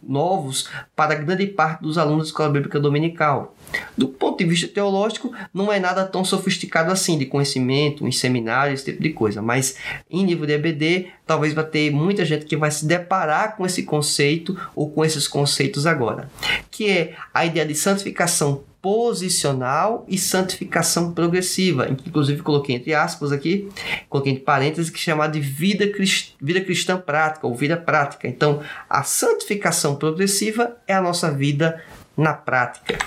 novos 0.04 0.70
para 0.96 1.16
grande 1.16 1.48
parte 1.48 1.82
dos 1.82 1.98
alunos 1.98 2.26
da 2.26 2.28
Escola 2.28 2.50
Bíblica 2.50 2.80
Dominical. 2.80 3.55
Do 3.98 4.08
ponto 4.08 4.38
de 4.38 4.46
vista 4.46 4.68
teológico, 4.68 5.32
não 5.54 5.72
é 5.72 5.80
nada 5.80 6.06
tão 6.06 6.24
sofisticado 6.24 6.92
assim 6.92 7.18
de 7.18 7.26
conhecimento, 7.26 8.08
em 8.08 8.12
seminários, 8.12 8.82
esse 8.82 8.92
tipo 8.92 9.04
de 9.04 9.12
coisa, 9.12 9.42
mas 9.42 9.76
em 10.10 10.24
nível 10.24 10.46
de 10.46 10.54
EBD, 10.54 11.08
talvez 11.26 11.54
vai 11.54 11.66
ter 11.66 11.92
muita 11.92 12.26
gente 12.26 12.46
que 12.46 12.58
vai 12.58 12.72
se 12.72 12.86
deparar 12.86 13.56
com 13.56 13.66
esse 13.66 13.84
conceito 13.84 14.58
ou 14.76 14.90
com 14.90 15.04
esses 15.04 15.28
conceitos 15.28 15.86
agora, 15.86 16.30
que 16.70 16.90
é 16.90 17.16
a 17.34 17.46
ideia 17.46 17.66
de 17.66 17.76
santificação 17.76 18.64
posicional 18.86 20.06
e 20.08 20.16
santificação 20.16 21.12
progressiva, 21.12 21.90
inclusive 21.90 22.44
coloquei 22.44 22.76
entre 22.76 22.94
aspas 22.94 23.32
aqui, 23.32 23.68
coloquei 24.08 24.34
entre 24.34 24.44
parênteses 24.44 24.92
que 24.92 24.98
é 24.98 25.02
chamado 25.02 25.32
de 25.32 25.40
vida, 25.40 25.88
crist... 25.88 26.36
vida 26.40 26.62
cristã 26.62 26.96
prática 26.96 27.48
ou 27.48 27.56
vida 27.56 27.76
prática. 27.76 28.28
Então, 28.28 28.62
a 28.88 29.02
santificação 29.02 29.96
progressiva 29.96 30.78
é 30.88 30.94
a 30.94 31.02
nossa 31.02 31.32
vida 31.32 31.82
na 32.16 32.36
prática. 32.36 33.00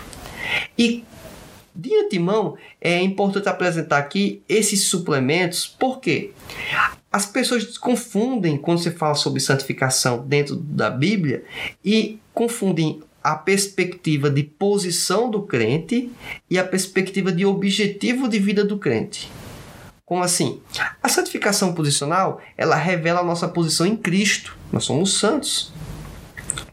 E 0.77 1.05
de 1.79 1.95
antemão, 1.95 2.57
é 2.81 3.01
importante 3.01 3.49
apresentar 3.49 3.99
aqui 3.99 4.43
esses 4.49 4.83
suplementos, 4.85 5.65
porque 5.65 6.33
as 7.11 7.25
pessoas 7.25 7.79
confundem 7.79 8.57
quando 8.57 8.81
se 8.81 8.91
fala 8.91 9.15
sobre 9.15 9.39
santificação 9.39 10.27
dentro 10.27 10.57
da 10.57 10.91
Bíblia 10.91 11.45
e 11.85 12.19
confundem 12.35 13.01
a 13.23 13.37
perspectiva 13.37 14.29
de 14.29 14.43
posição 14.43 15.31
do 15.31 15.43
crente 15.43 16.11
e 16.51 16.59
a 16.59 16.65
perspectiva 16.65 17.31
de 17.31 17.47
objetivo 17.47 18.29
de 18.29 18.41
vida 18.41 18.65
do 18.65 18.79
crente. 18.79 19.31
Como 20.05 20.23
assim? 20.23 20.61
A 21.03 21.09
santificação 21.09 21.75
posicional, 21.75 22.41
ela 22.57 22.75
revela 22.75 23.21
a 23.21 23.25
nossa 23.25 23.47
posição 23.47 23.87
em 23.87 23.97
Cristo. 23.97 24.57
Nós 24.73 24.85
somos 24.85 25.19
santos. 25.19 25.73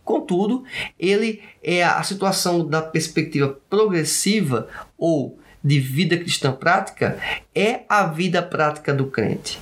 Contudo, 0.06 0.64
ele 1.00 1.42
é 1.64 1.84
a 1.84 2.04
situação 2.04 2.66
da 2.66 2.80
perspectiva 2.80 3.60
progressiva 3.68 4.68
ou 4.96 5.40
de 5.64 5.80
vida 5.80 6.16
cristã 6.16 6.52
prática 6.52 7.18
é 7.56 7.82
a 7.90 8.06
vida 8.06 8.44
prática 8.44 8.94
do 8.94 9.08
crente. 9.08 9.60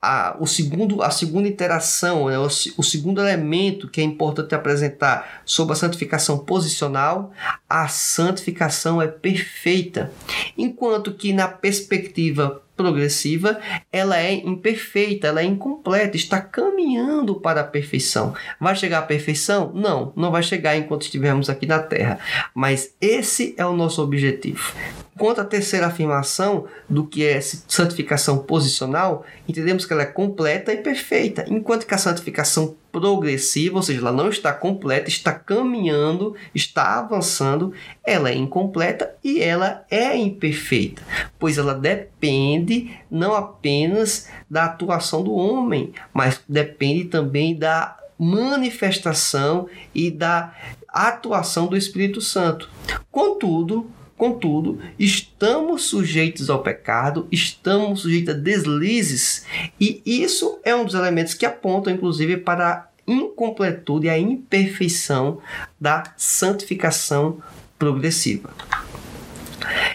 A, 0.00 0.36
o 0.38 0.46
segundo, 0.46 1.02
a 1.02 1.10
segunda 1.10 1.48
interação, 1.48 2.28
né, 2.28 2.38
o, 2.38 2.46
o 2.46 2.82
segundo 2.82 3.20
elemento 3.20 3.88
que 3.88 4.00
é 4.00 4.04
importante 4.04 4.54
apresentar 4.54 5.42
sobre 5.44 5.72
a 5.72 5.76
santificação 5.76 6.38
posicional, 6.38 7.32
a 7.68 7.88
santificação 7.88 9.02
é 9.02 9.08
perfeita, 9.08 10.12
enquanto 10.56 11.12
que 11.12 11.32
na 11.32 11.48
perspectiva 11.48 12.62
progressiva, 12.82 13.60
ela 13.92 14.18
é 14.18 14.32
imperfeita, 14.32 15.28
ela 15.28 15.40
é 15.40 15.44
incompleta, 15.44 16.16
está 16.16 16.40
caminhando 16.40 17.36
para 17.36 17.60
a 17.60 17.64
perfeição. 17.64 18.34
Vai 18.60 18.74
chegar 18.74 18.98
à 18.98 19.02
perfeição? 19.02 19.70
Não, 19.72 20.12
não 20.16 20.30
vai 20.30 20.42
chegar 20.42 20.76
enquanto 20.76 21.02
estivermos 21.02 21.48
aqui 21.48 21.64
na 21.64 21.78
Terra. 21.78 22.18
Mas 22.54 22.94
esse 23.00 23.54
é 23.56 23.64
o 23.64 23.76
nosso 23.76 24.02
objetivo. 24.02 24.74
Quanto 25.16 25.40
à 25.40 25.44
terceira 25.44 25.86
afirmação 25.86 26.66
do 26.88 27.06
que 27.06 27.24
é 27.24 27.40
santificação 27.40 28.38
posicional, 28.38 29.24
entendemos 29.48 29.84
que 29.84 29.92
ela 29.92 30.02
é 30.02 30.06
completa 30.06 30.72
e 30.72 30.78
perfeita, 30.78 31.44
enquanto 31.48 31.86
que 31.86 31.94
a 31.94 31.98
santificação 31.98 32.74
progressiva, 32.92 33.76
ou 33.76 33.82
seja, 33.82 34.00
ela 34.00 34.12
não 34.12 34.28
está 34.28 34.52
completa, 34.52 35.08
está 35.08 35.32
caminhando, 35.32 36.36
está 36.54 36.98
avançando, 36.98 37.72
ela 38.04 38.30
é 38.30 38.34
incompleta 38.34 39.16
e 39.24 39.40
ela 39.40 39.84
é 39.90 40.14
imperfeita, 40.14 41.02
pois 41.38 41.56
ela 41.56 41.74
depende 41.74 42.94
não 43.10 43.34
apenas 43.34 44.28
da 44.48 44.66
atuação 44.66 45.24
do 45.24 45.32
homem, 45.32 45.92
mas 46.12 46.42
depende 46.46 47.06
também 47.06 47.56
da 47.56 47.96
manifestação 48.18 49.68
e 49.94 50.10
da 50.10 50.54
atuação 50.86 51.66
do 51.66 51.76
Espírito 51.76 52.20
Santo. 52.20 52.68
Contudo, 53.10 53.90
Contudo, 54.22 54.78
estamos 55.00 55.82
sujeitos 55.82 56.48
ao 56.48 56.62
pecado, 56.62 57.26
estamos 57.32 58.02
sujeitos 58.02 58.32
a 58.32 58.38
deslizes, 58.38 59.44
e 59.80 60.00
isso 60.06 60.60
é 60.62 60.72
um 60.76 60.84
dos 60.84 60.94
elementos 60.94 61.34
que 61.34 61.44
apontam, 61.44 61.92
inclusive, 61.92 62.36
para 62.36 62.88
incompletude 63.04 64.06
e 64.06 64.10
a 64.10 64.16
imperfeição 64.16 65.40
da 65.80 66.04
santificação 66.16 67.42
progressiva. 67.76 68.50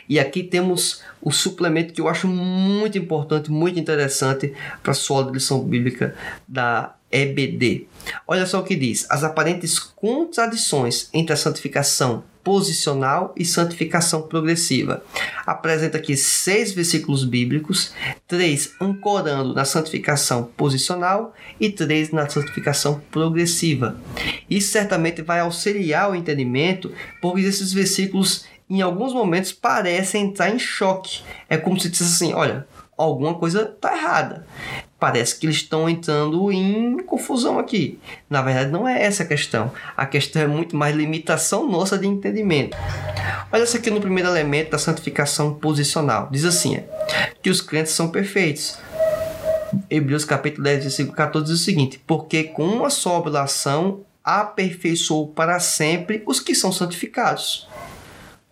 E 0.10 0.20
aqui 0.20 0.44
temos 0.44 1.02
o 1.22 1.32
suplemento 1.32 1.94
que 1.94 2.02
eu 2.02 2.10
acho 2.10 2.28
muito 2.28 2.98
importante, 2.98 3.50
muito 3.50 3.80
interessante 3.80 4.54
para 4.84 4.92
a 4.92 4.94
sua 4.94 5.32
lição 5.32 5.64
bíblica 5.64 6.14
da 6.46 6.98
EBD. 7.10 7.88
Olha 8.28 8.46
só 8.46 8.60
o 8.60 8.64
que 8.64 8.76
diz: 8.76 9.10
as 9.10 9.24
aparentes 9.24 9.80
contradições 9.80 11.10
entre 11.14 11.32
a 11.32 11.38
santificação 11.38 12.26
posicional 12.48 13.34
e 13.36 13.44
santificação 13.44 14.22
progressiva. 14.22 15.04
Apresenta 15.46 15.98
aqui 15.98 16.16
seis 16.16 16.72
versículos 16.72 17.26
bíblicos, 17.26 17.92
três 18.26 18.72
ancorando 18.80 19.54
na 19.54 19.66
santificação 19.66 20.46
posicional 20.56 21.36
e 21.60 21.70
três 21.70 22.10
na 22.10 22.30
santificação 22.30 23.02
progressiva. 23.12 23.98
Isso 24.50 24.72
certamente 24.72 25.22
vai 25.22 25.42
auxiliar 25.42 26.10
o 26.10 26.16
entendimento, 26.16 26.90
porque 27.22 27.42
esses 27.42 27.74
versículos 27.74 28.46
em 28.70 28.82
alguns 28.82 29.12
momentos 29.12 29.52
parecem 29.52 30.28
entrar 30.28 30.50
em 30.50 30.58
choque. 30.58 31.24
É 31.50 31.58
como 31.58 31.78
se 31.78 31.90
dissesse 31.90 32.24
assim: 32.24 32.34
olha, 32.34 32.66
alguma 32.98 33.34
coisa 33.34 33.64
está 33.64 33.94
errada. 33.94 34.48
Parece 35.00 35.38
que 35.38 35.46
eles 35.46 35.58
estão 35.58 35.88
entrando 35.88 36.52
em 36.52 36.98
confusão 37.04 37.60
aqui. 37.60 38.00
Na 38.28 38.42
verdade, 38.42 38.72
não 38.72 38.88
é 38.88 39.04
essa 39.04 39.22
a 39.22 39.26
questão. 39.26 39.72
A 39.96 40.08
questão 40.08 40.42
é 40.42 40.48
muito 40.48 40.76
mais 40.76 40.96
limitação 40.96 41.70
nossa 41.70 42.00
de 42.00 42.08
entendimento. 42.08 42.76
Olha 43.52 43.64
isso 43.64 43.78
aqui 43.78 43.92
no 43.92 44.02
primeiro 44.02 44.30
elemento 44.30 44.72
da 44.72 44.80
santificação 44.80 45.54
posicional. 45.54 46.28
Diz 46.32 46.46
assim: 46.46 46.78
é, 46.78 46.88
que 47.44 47.50
os 47.50 47.62
crentes 47.62 47.94
são 47.94 48.10
perfeitos. 48.10 48.80
Hebreus 49.90 50.26
capítulo 50.26 50.64
10, 50.64 50.84
versículo 50.84 51.16
14 51.16 51.46
diz 51.46 51.62
o 51.62 51.64
seguinte: 51.64 52.02
Porque 52.08 52.46
com 52.46 52.66
uma 52.66 52.90
só 52.90 53.20
oblação 53.20 54.02
aperfeiçoou 54.24 55.28
para 55.28 55.60
sempre 55.60 56.24
os 56.26 56.40
que 56.40 56.56
são 56.56 56.72
santificados. 56.72 57.68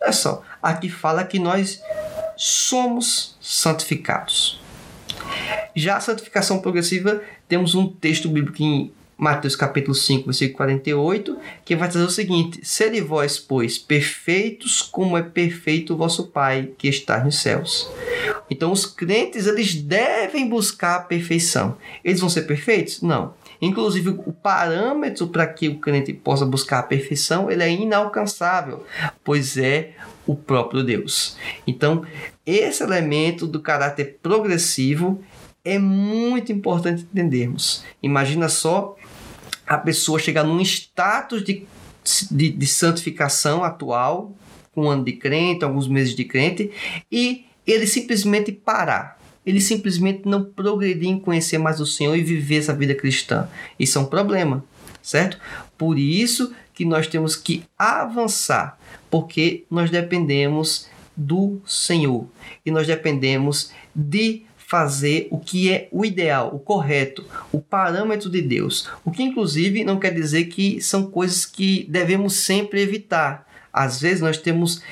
Olha 0.00 0.12
só, 0.12 0.42
aqui 0.62 0.88
fala 0.88 1.24
que 1.24 1.38
nós 1.38 1.82
somos 2.36 3.36
santificados. 3.40 4.60
Já 5.76 5.98
a 5.98 6.00
santificação 6.00 6.58
progressiva, 6.58 7.20
temos 7.46 7.74
um 7.74 7.86
texto 7.86 8.30
bíblico 8.30 8.62
em 8.62 8.90
Mateus 9.18 9.54
capítulo 9.54 9.94
5, 9.94 10.24
versículo 10.24 10.56
48, 10.56 11.38
que 11.66 11.76
vai 11.76 11.86
dizer 11.86 12.02
o 12.02 12.10
seguinte: 12.10 12.60
Sede 12.62 12.98
vós, 13.02 13.38
pois, 13.38 13.76
perfeitos 13.76 14.80
como 14.80 15.18
é 15.18 15.22
perfeito 15.22 15.92
o 15.92 15.96
vosso 15.98 16.28
Pai 16.28 16.70
que 16.78 16.88
está 16.88 17.22
nos 17.22 17.38
céus. 17.38 17.90
Então 18.50 18.72
os 18.72 18.86
crentes 18.86 19.46
eles 19.46 19.74
devem 19.74 20.48
buscar 20.48 20.96
a 20.96 21.00
perfeição. 21.00 21.76
Eles 22.02 22.20
vão 22.20 22.30
ser 22.30 22.42
perfeitos? 22.42 23.02
Não. 23.02 23.34
Inclusive, 23.60 24.10
o 24.10 24.32
parâmetro 24.32 25.28
para 25.28 25.46
que 25.46 25.68
o 25.68 25.78
crente 25.78 26.12
possa 26.12 26.44
buscar 26.44 26.78
a 26.78 26.82
perfeição 26.82 27.50
ele 27.50 27.62
é 27.62 27.70
inalcançável, 27.70 28.84
pois 29.24 29.56
é 29.56 29.92
o 30.26 30.34
próprio 30.34 30.82
Deus. 30.82 31.36
Então, 31.66 32.04
esse 32.44 32.82
elemento 32.82 33.46
do 33.46 33.60
caráter 33.60 34.18
progressivo 34.22 35.22
é 35.66 35.80
muito 35.80 36.52
importante 36.52 37.02
entendermos. 37.02 37.82
Imagina 38.00 38.48
só 38.48 38.96
a 39.66 39.76
pessoa 39.76 40.16
chegar 40.16 40.44
num 40.44 40.60
status 40.60 41.42
de, 41.42 41.66
de, 42.30 42.50
de 42.50 42.66
santificação 42.68 43.64
atual, 43.64 44.32
um 44.76 44.88
ano 44.88 45.04
de 45.04 45.14
crente, 45.14 45.64
alguns 45.64 45.88
meses 45.88 46.14
de 46.14 46.24
crente, 46.24 46.70
e 47.10 47.46
ele 47.66 47.84
simplesmente 47.84 48.52
parar. 48.52 49.18
Ele 49.44 49.60
simplesmente 49.60 50.22
não 50.24 50.44
progredir 50.44 51.08
em 51.08 51.18
conhecer 51.18 51.58
mais 51.58 51.80
o 51.80 51.86
Senhor 51.86 52.16
e 52.16 52.22
viver 52.22 52.58
essa 52.58 52.72
vida 52.72 52.94
cristã. 52.94 53.48
Isso 53.76 53.98
é 53.98 54.00
um 54.00 54.06
problema, 54.06 54.64
certo? 55.02 55.36
Por 55.76 55.98
isso 55.98 56.54
que 56.72 56.84
nós 56.84 57.08
temos 57.08 57.34
que 57.34 57.64
avançar, 57.76 58.78
porque 59.10 59.64
nós 59.68 59.90
dependemos 59.90 60.88
do 61.16 61.60
Senhor 61.66 62.28
e 62.64 62.70
nós 62.70 62.86
dependemos 62.86 63.72
de 63.92 64.46
fazer 64.66 65.28
o 65.30 65.38
que 65.38 65.70
é 65.72 65.88
o 65.92 66.04
ideal, 66.04 66.50
o 66.52 66.58
correto, 66.58 67.24
o 67.52 67.60
parâmetro 67.60 68.28
de 68.28 68.42
Deus. 68.42 68.90
O 69.04 69.12
que, 69.12 69.22
inclusive, 69.22 69.84
não 69.84 69.98
quer 69.98 70.12
dizer 70.12 70.46
que 70.46 70.80
são 70.80 71.08
coisas 71.08 71.46
que 71.46 71.86
devemos 71.88 72.34
sempre 72.34 72.82
evitar. 72.82 73.46
Às 73.72 74.00
vezes, 74.00 74.20
nós 74.20 74.38
temos, 74.38 74.82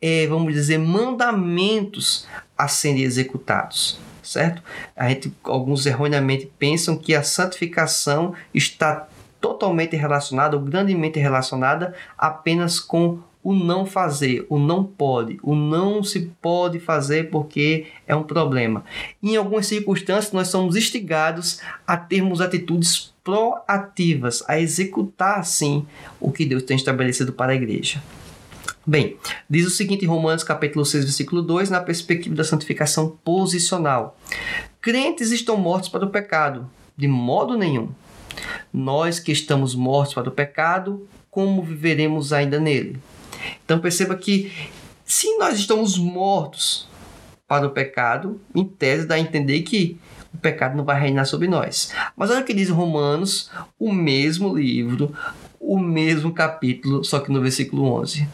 é, 0.00 0.26
vamos 0.26 0.52
dizer, 0.52 0.78
mandamentos 0.78 2.26
a 2.56 2.68
serem 2.68 3.02
executados. 3.02 3.98
Certo? 4.22 4.62
A 4.96 5.08
gente, 5.08 5.32
alguns 5.42 5.86
erroneamente 5.86 6.50
pensam 6.58 6.96
que 6.96 7.14
a 7.14 7.22
santificação 7.22 8.34
está 8.54 9.08
totalmente 9.40 9.96
relacionada 9.96 10.56
ou 10.56 10.62
grandemente 10.62 11.18
relacionada 11.18 11.94
apenas 12.16 12.80
com 12.80 13.20
o 13.44 13.52
não 13.52 13.84
fazer, 13.84 14.46
o 14.48 14.58
não 14.58 14.82
pode, 14.82 15.38
o 15.42 15.54
não 15.54 16.02
se 16.02 16.32
pode 16.40 16.80
fazer 16.80 17.28
porque 17.30 17.86
é 18.06 18.16
um 18.16 18.22
problema. 18.22 18.82
Em 19.22 19.36
algumas 19.36 19.66
circunstâncias, 19.66 20.32
nós 20.32 20.48
somos 20.48 20.74
instigados 20.74 21.60
a 21.86 21.94
termos 21.94 22.40
atitudes 22.40 23.12
proativas, 23.22 24.42
a 24.48 24.58
executar 24.58 25.44
sim 25.44 25.86
o 26.18 26.32
que 26.32 26.46
Deus 26.46 26.62
tem 26.62 26.76
estabelecido 26.76 27.34
para 27.34 27.52
a 27.52 27.54
igreja. 27.54 28.02
Bem, 28.86 29.16
diz 29.48 29.66
o 29.66 29.70
seguinte 29.70 30.04
em 30.04 30.08
Romanos 30.08 30.42
capítulo 30.42 30.84
6, 30.84 31.04
versículo 31.04 31.42
2, 31.42 31.68
na 31.68 31.80
perspectiva 31.80 32.34
da 32.34 32.44
santificação 32.44 33.18
posicional. 33.22 34.18
Crentes 34.80 35.30
estão 35.30 35.56
mortos 35.56 35.90
para 35.90 36.04
o 36.04 36.10
pecado, 36.10 36.68
de 36.96 37.08
modo 37.08 37.58
nenhum. 37.58 37.90
Nós 38.72 39.18
que 39.18 39.32
estamos 39.32 39.74
mortos 39.74 40.14
para 40.14 40.28
o 40.28 40.32
pecado, 40.32 41.06
como 41.30 41.62
viveremos 41.62 42.32
ainda 42.32 42.58
nele? 42.58 42.98
Então 43.64 43.78
perceba 43.78 44.16
que 44.16 44.52
se 45.04 45.36
nós 45.36 45.58
estamos 45.58 45.98
mortos 45.98 46.88
para 47.46 47.66
o 47.66 47.70
pecado, 47.70 48.40
em 48.54 48.64
tese 48.64 49.06
dá 49.06 49.16
a 49.16 49.20
entender 49.20 49.62
que 49.62 49.98
o 50.32 50.38
pecado 50.38 50.76
não 50.76 50.84
vai 50.84 51.00
reinar 51.00 51.26
sobre 51.26 51.46
nós. 51.46 51.92
Mas 52.16 52.30
olha 52.30 52.40
o 52.40 52.44
que 52.44 52.54
diz 52.54 52.68
Romanos, 52.68 53.50
o 53.78 53.92
mesmo 53.92 54.56
livro, 54.56 55.14
o 55.60 55.78
mesmo 55.78 56.32
capítulo, 56.32 57.04
só 57.04 57.20
que 57.20 57.30
no 57.30 57.40
versículo 57.40 57.84
11. 58.00 58.26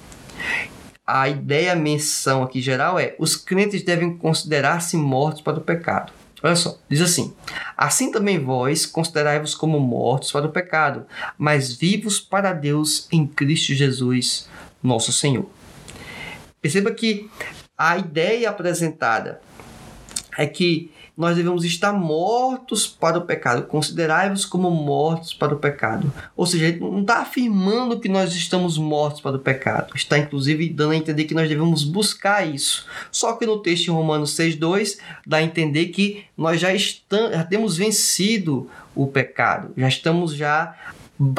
A 1.06 1.28
ideia, 1.28 1.72
a 1.72 1.76
menção 1.76 2.42
aqui 2.42 2.60
geral 2.60 2.98
é: 2.98 3.14
os 3.18 3.36
crentes 3.36 3.82
devem 3.82 4.16
considerar-se 4.16 4.96
mortos 4.96 5.42
para 5.42 5.58
o 5.58 5.62
pecado. 5.62 6.12
Olha 6.42 6.56
só, 6.56 6.78
diz 6.88 7.00
assim: 7.00 7.34
Assim 7.76 8.10
também 8.10 8.38
vós 8.38 8.86
considerai-vos 8.86 9.54
como 9.54 9.78
mortos 9.78 10.32
para 10.32 10.46
o 10.46 10.52
pecado, 10.52 11.04
mas 11.36 11.74
vivos 11.74 12.18
para 12.18 12.52
Deus 12.52 13.06
em 13.12 13.26
Cristo 13.26 13.74
Jesus, 13.74 14.48
nosso 14.82 15.12
Senhor. 15.12 15.48
Perceba 16.60 16.90
que 16.90 17.28
a 17.76 17.96
ideia 17.96 18.50
apresentada 18.50 19.40
é 20.36 20.46
que 20.46 20.90
nós 21.20 21.36
devemos 21.36 21.64
estar 21.64 21.92
mortos 21.92 22.86
para 22.86 23.18
o 23.18 23.22
pecado, 23.26 23.66
considerai-vos 23.66 24.46
como 24.46 24.70
mortos 24.70 25.34
para 25.34 25.54
o 25.54 25.58
pecado. 25.58 26.10
Ou 26.34 26.46
seja, 26.46 26.68
ele 26.68 26.80
não 26.80 27.02
está 27.02 27.18
afirmando 27.18 28.00
que 28.00 28.08
nós 28.08 28.34
estamos 28.34 28.78
mortos 28.78 29.20
para 29.20 29.36
o 29.36 29.38
pecado, 29.38 29.92
está 29.94 30.16
inclusive 30.16 30.70
dando 30.70 30.92
a 30.92 30.96
entender 30.96 31.24
que 31.24 31.34
nós 31.34 31.46
devemos 31.46 31.84
buscar 31.84 32.48
isso. 32.48 32.86
Só 33.12 33.34
que 33.34 33.44
no 33.44 33.58
texto 33.58 33.88
em 33.88 33.90
Romanos 33.90 34.34
6,2 34.34 34.98
dá 35.26 35.38
a 35.38 35.42
entender 35.42 35.88
que 35.88 36.24
nós 36.34 36.58
já, 36.58 36.72
estamos, 36.72 37.32
já 37.32 37.44
temos 37.44 37.76
vencido 37.76 38.70
o 38.94 39.06
pecado, 39.06 39.74
já 39.76 39.88
estamos 39.88 40.34
já 40.34 40.74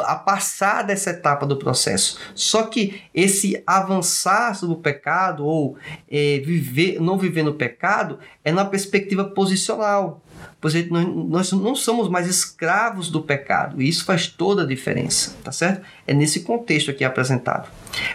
a 0.04 0.14
passar 0.14 0.82
dessa 0.82 1.10
etapa 1.10 1.44
do 1.44 1.56
processo. 1.56 2.18
Só 2.34 2.64
que 2.64 3.02
esse 3.12 3.62
avançar 3.66 4.54
sobre 4.54 4.76
o 4.76 4.78
pecado 4.78 5.44
ou 5.44 5.76
é, 6.10 6.40
viver, 6.44 7.00
não 7.00 7.18
viver 7.18 7.42
no 7.42 7.54
pecado 7.54 8.18
é 8.44 8.52
na 8.52 8.64
perspectiva 8.64 9.24
posicional. 9.24 10.22
Pois 10.60 10.74
nós 10.88 11.52
não 11.52 11.74
somos 11.74 12.08
mais 12.08 12.26
escravos 12.26 13.08
do 13.08 13.20
pecado, 13.20 13.82
e 13.82 13.88
isso 13.88 14.04
faz 14.04 14.26
toda 14.26 14.62
a 14.62 14.66
diferença, 14.66 15.36
tá 15.42 15.52
certo? 15.52 15.82
É 16.06 16.14
nesse 16.14 16.40
contexto 16.40 16.90
aqui 16.90 17.04
apresentado. 17.04 17.68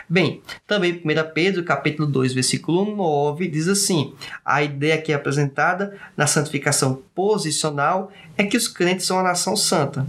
Bem, 0.09 0.41
também 0.65 0.93
1 0.93 1.01
Pedro, 1.33 1.63
capítulo 1.63 2.07
2, 2.07 2.33
versículo 2.33 2.95
9, 2.95 3.47
diz 3.47 3.67
assim: 3.67 4.13
a 4.43 4.63
ideia 4.63 4.95
aqui 4.95 5.13
apresentada 5.13 5.97
na 6.15 6.25
santificação 6.25 7.01
posicional 7.13 8.11
é 8.37 8.43
que 8.43 8.57
os 8.57 8.67
crentes 8.67 9.05
são 9.05 9.19
a 9.19 9.23
nação 9.23 9.55
santa. 9.55 10.07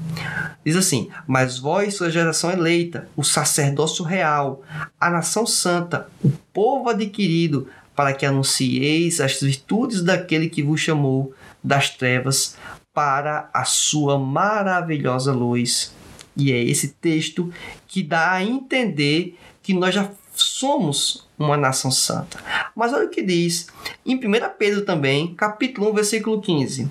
Diz 0.64 0.76
assim: 0.76 1.09
Mas 1.26 1.59
vós, 1.59 1.94
sua 1.94 2.11
geração 2.11 2.50
eleita, 2.50 3.09
o 3.16 3.24
sacerdócio 3.24 4.04
real, 4.04 4.62
a 5.00 5.11
nação 5.11 5.46
santa, 5.46 6.09
o 6.22 6.31
povo 6.52 6.88
adquirido, 6.88 7.68
para 7.94 8.12
que 8.12 8.24
anuncieis 8.24 9.20
as 9.20 9.40
virtudes 9.40 10.02
daquele 10.02 10.48
que 10.48 10.62
vos 10.62 10.81
chamou 10.81 11.35
das 11.62 11.90
trevas 11.90 12.57
para 12.94 13.50
a 13.52 13.64
sua 13.64 14.18
maravilhosa 14.18 15.33
luz. 15.33 15.92
E 16.37 16.52
é 16.52 16.62
esse 16.62 16.88
texto 16.88 17.52
que 17.88 18.00
dá 18.00 18.33
a 18.33 18.44
entender 18.44 19.37
que 19.68 19.74
nós 19.74 19.94
já 19.94 20.11
somos 20.35 21.28
uma 21.38 21.54
nação 21.54 21.90
santa. 21.90 22.38
Mas 22.74 22.90
olha 22.94 23.04
o 23.04 23.11
que 23.11 23.20
diz 23.22 23.66
em 24.07 24.16
1 24.16 24.20
Pedro 24.59 24.83
também, 24.83 25.35
capítulo 25.35 25.90
1, 25.90 25.94
versículo 25.94 26.40
15. 26.40 26.90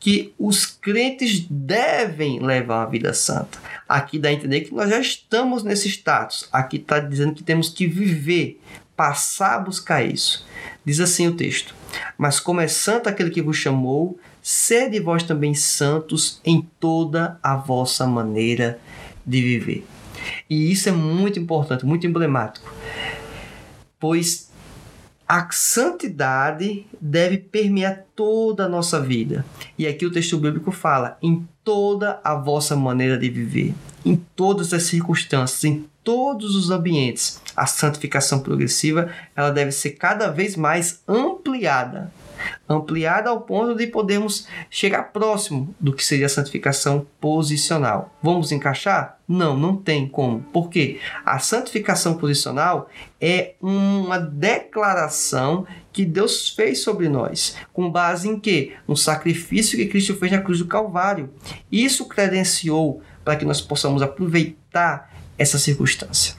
que 0.00 0.32
os 0.38 0.64
crentes 0.64 1.44
devem 1.50 2.40
levar 2.40 2.78
uma 2.78 2.90
vida 2.90 3.12
santa. 3.12 3.58
Aqui 3.86 4.18
dá 4.18 4.30
a 4.30 4.32
entender 4.32 4.62
que 4.62 4.74
nós 4.74 4.88
já 4.88 4.98
estamos 4.98 5.62
nesse 5.62 5.90
status. 5.90 6.48
Aqui 6.50 6.78
está 6.78 6.98
dizendo 7.00 7.34
que 7.34 7.42
temos 7.42 7.68
que 7.68 7.86
viver, 7.86 8.58
passar 8.96 9.56
a 9.56 9.60
buscar 9.60 10.02
isso. 10.02 10.46
Diz 10.82 11.00
assim 11.00 11.28
o 11.28 11.36
texto: 11.36 11.74
Mas 12.16 12.40
como 12.40 12.62
é 12.62 12.66
santo 12.66 13.10
aquele 13.10 13.28
que 13.28 13.42
vos 13.42 13.58
chamou, 13.58 14.18
sede 14.40 14.98
vós 15.00 15.22
também 15.22 15.52
santos 15.52 16.40
em 16.46 16.66
toda 16.80 17.38
a 17.42 17.56
vossa 17.56 18.06
maneira 18.06 18.80
de 19.26 19.42
viver. 19.42 19.86
E 20.48 20.70
isso 20.70 20.88
é 20.88 20.92
muito 20.92 21.38
importante, 21.38 21.86
muito 21.86 22.06
emblemático, 22.06 22.72
pois 23.98 24.50
a 25.28 25.48
santidade 25.52 26.86
deve 27.00 27.38
permear 27.38 28.04
toda 28.16 28.64
a 28.64 28.68
nossa 28.68 29.00
vida. 29.00 29.44
E 29.78 29.86
aqui 29.86 30.04
o 30.04 30.10
texto 30.10 30.36
bíblico 30.36 30.72
fala 30.72 31.16
em 31.22 31.46
toda 31.62 32.20
a 32.24 32.34
vossa 32.34 32.74
maneira 32.74 33.16
de 33.16 33.30
viver, 33.30 33.72
em 34.04 34.16
todas 34.34 34.72
as 34.74 34.82
circunstâncias, 34.82 35.62
em 35.62 35.86
todos 36.02 36.56
os 36.56 36.70
ambientes. 36.70 37.40
A 37.56 37.64
santificação 37.66 38.40
progressiva, 38.40 39.10
ela 39.36 39.50
deve 39.50 39.70
ser 39.70 39.90
cada 39.90 40.28
vez 40.30 40.56
mais 40.56 41.00
ampliada 41.06 42.12
ampliada 42.70 43.30
ao 43.30 43.40
ponto 43.40 43.74
de 43.74 43.88
podermos 43.88 44.46
chegar 44.70 45.12
próximo 45.12 45.74
do 45.80 45.92
que 45.92 46.04
seria 46.04 46.26
a 46.26 46.28
santificação 46.28 47.04
posicional. 47.20 48.14
Vamos 48.22 48.52
encaixar? 48.52 49.18
Não, 49.26 49.56
não 49.56 49.76
tem 49.76 50.08
como. 50.08 50.40
Por 50.52 50.70
quê? 50.70 51.00
A 51.24 51.38
santificação 51.40 52.14
posicional 52.14 52.88
é 53.20 53.54
uma 53.60 54.18
declaração 54.18 55.66
que 55.92 56.04
Deus 56.04 56.50
fez 56.50 56.82
sobre 56.82 57.08
nós, 57.08 57.56
com 57.72 57.90
base 57.90 58.28
em 58.28 58.38
quê? 58.38 58.74
No 58.86 58.96
sacrifício 58.96 59.76
que 59.76 59.86
Cristo 59.86 60.14
fez 60.14 60.30
na 60.30 60.40
cruz 60.40 60.60
do 60.60 60.66
Calvário. 60.66 61.30
Isso 61.70 62.06
credenciou 62.06 63.02
para 63.24 63.36
que 63.36 63.44
nós 63.44 63.60
possamos 63.60 64.00
aproveitar 64.00 65.10
essa 65.36 65.58
circunstância 65.58 66.34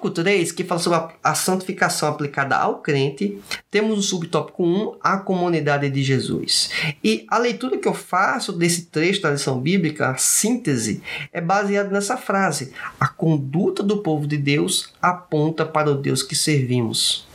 tópico 0.00 0.10
3, 0.10 0.50
que 0.52 0.64
fala 0.64 0.80
sobre 0.80 0.98
a, 0.98 1.12
a 1.22 1.34
santificação 1.34 2.08
aplicada 2.08 2.56
ao 2.56 2.78
crente, 2.78 3.38
temos 3.70 3.98
o 3.98 4.02
subtópico 4.02 4.64
1, 4.64 4.96
a 5.02 5.18
comunidade 5.18 5.88
de 5.90 6.02
Jesus. 6.02 6.70
E 7.04 7.26
a 7.28 7.38
leitura 7.38 7.76
que 7.76 7.86
eu 7.86 7.94
faço 7.94 8.52
desse 8.52 8.86
trecho 8.86 9.20
da 9.20 9.30
lição 9.30 9.60
bíblica, 9.60 10.10
a 10.10 10.16
síntese, 10.16 11.02
é 11.32 11.40
baseada 11.40 11.90
nessa 11.90 12.16
frase: 12.16 12.72
a 12.98 13.06
conduta 13.06 13.82
do 13.82 13.98
povo 13.98 14.26
de 14.26 14.38
Deus 14.38 14.92
aponta 15.00 15.66
para 15.66 15.90
o 15.90 15.94
Deus 15.94 16.22
que 16.22 16.34
servimos. 16.34 17.28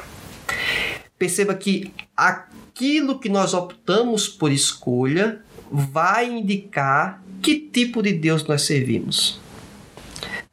Perceba 1.17 1.53
que 1.53 1.93
aquilo 2.17 3.19
que 3.19 3.29
nós 3.29 3.53
optamos 3.53 4.27
por 4.27 4.51
escolha 4.51 5.39
vai 5.71 6.29
indicar 6.29 7.23
que 7.41 7.55
tipo 7.59 8.01
de 8.01 8.13
Deus 8.13 8.45
nós 8.45 8.63
servimos 8.63 9.44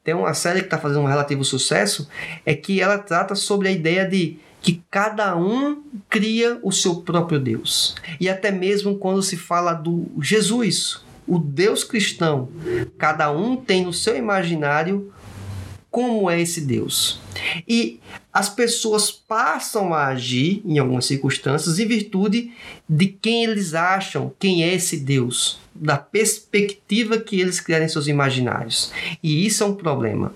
tem 0.03 0.13
uma 0.13 0.33
série 0.33 0.59
que 0.59 0.65
está 0.65 0.77
fazendo 0.77 1.01
um 1.01 1.07
relativo 1.07 1.43
sucesso, 1.43 2.09
é 2.45 2.53
que 2.53 2.81
ela 2.81 2.97
trata 2.97 3.35
sobre 3.35 3.69
a 3.69 3.71
ideia 3.71 4.05
de 4.05 4.37
que 4.61 4.81
cada 4.89 5.35
um 5.35 5.83
cria 6.09 6.59
o 6.63 6.71
seu 6.71 6.95
próprio 6.97 7.39
Deus. 7.39 7.95
E 8.19 8.29
até 8.29 8.51
mesmo 8.51 8.97
quando 8.97 9.21
se 9.21 9.37
fala 9.37 9.73
do 9.73 10.05
Jesus, 10.19 11.01
o 11.27 11.37
Deus 11.37 11.83
cristão, 11.83 12.49
cada 12.97 13.31
um 13.31 13.55
tem 13.55 13.85
no 13.85 13.93
seu 13.93 14.15
imaginário 14.15 15.11
como 15.89 16.29
é 16.29 16.41
esse 16.41 16.61
Deus. 16.61 17.21
E 17.67 17.99
as 18.31 18.49
pessoas 18.49 19.11
passam 19.11 19.93
a 19.93 20.07
agir 20.07 20.61
em 20.65 20.79
algumas 20.79 21.05
circunstâncias 21.05 21.79
em 21.79 21.85
virtude 21.85 22.51
de 22.89 23.07
quem 23.07 23.43
eles 23.43 23.73
acham 23.73 24.33
quem 24.39 24.63
é 24.63 24.73
esse 24.73 24.97
Deus, 24.97 25.59
da 25.73 25.97
perspectiva 25.97 27.17
que 27.17 27.39
eles 27.39 27.59
criaram 27.59 27.85
em 27.85 27.89
seus 27.89 28.07
imaginários. 28.07 28.91
E 29.21 29.45
isso 29.45 29.63
é 29.63 29.67
um 29.67 29.75
problema. 29.75 30.33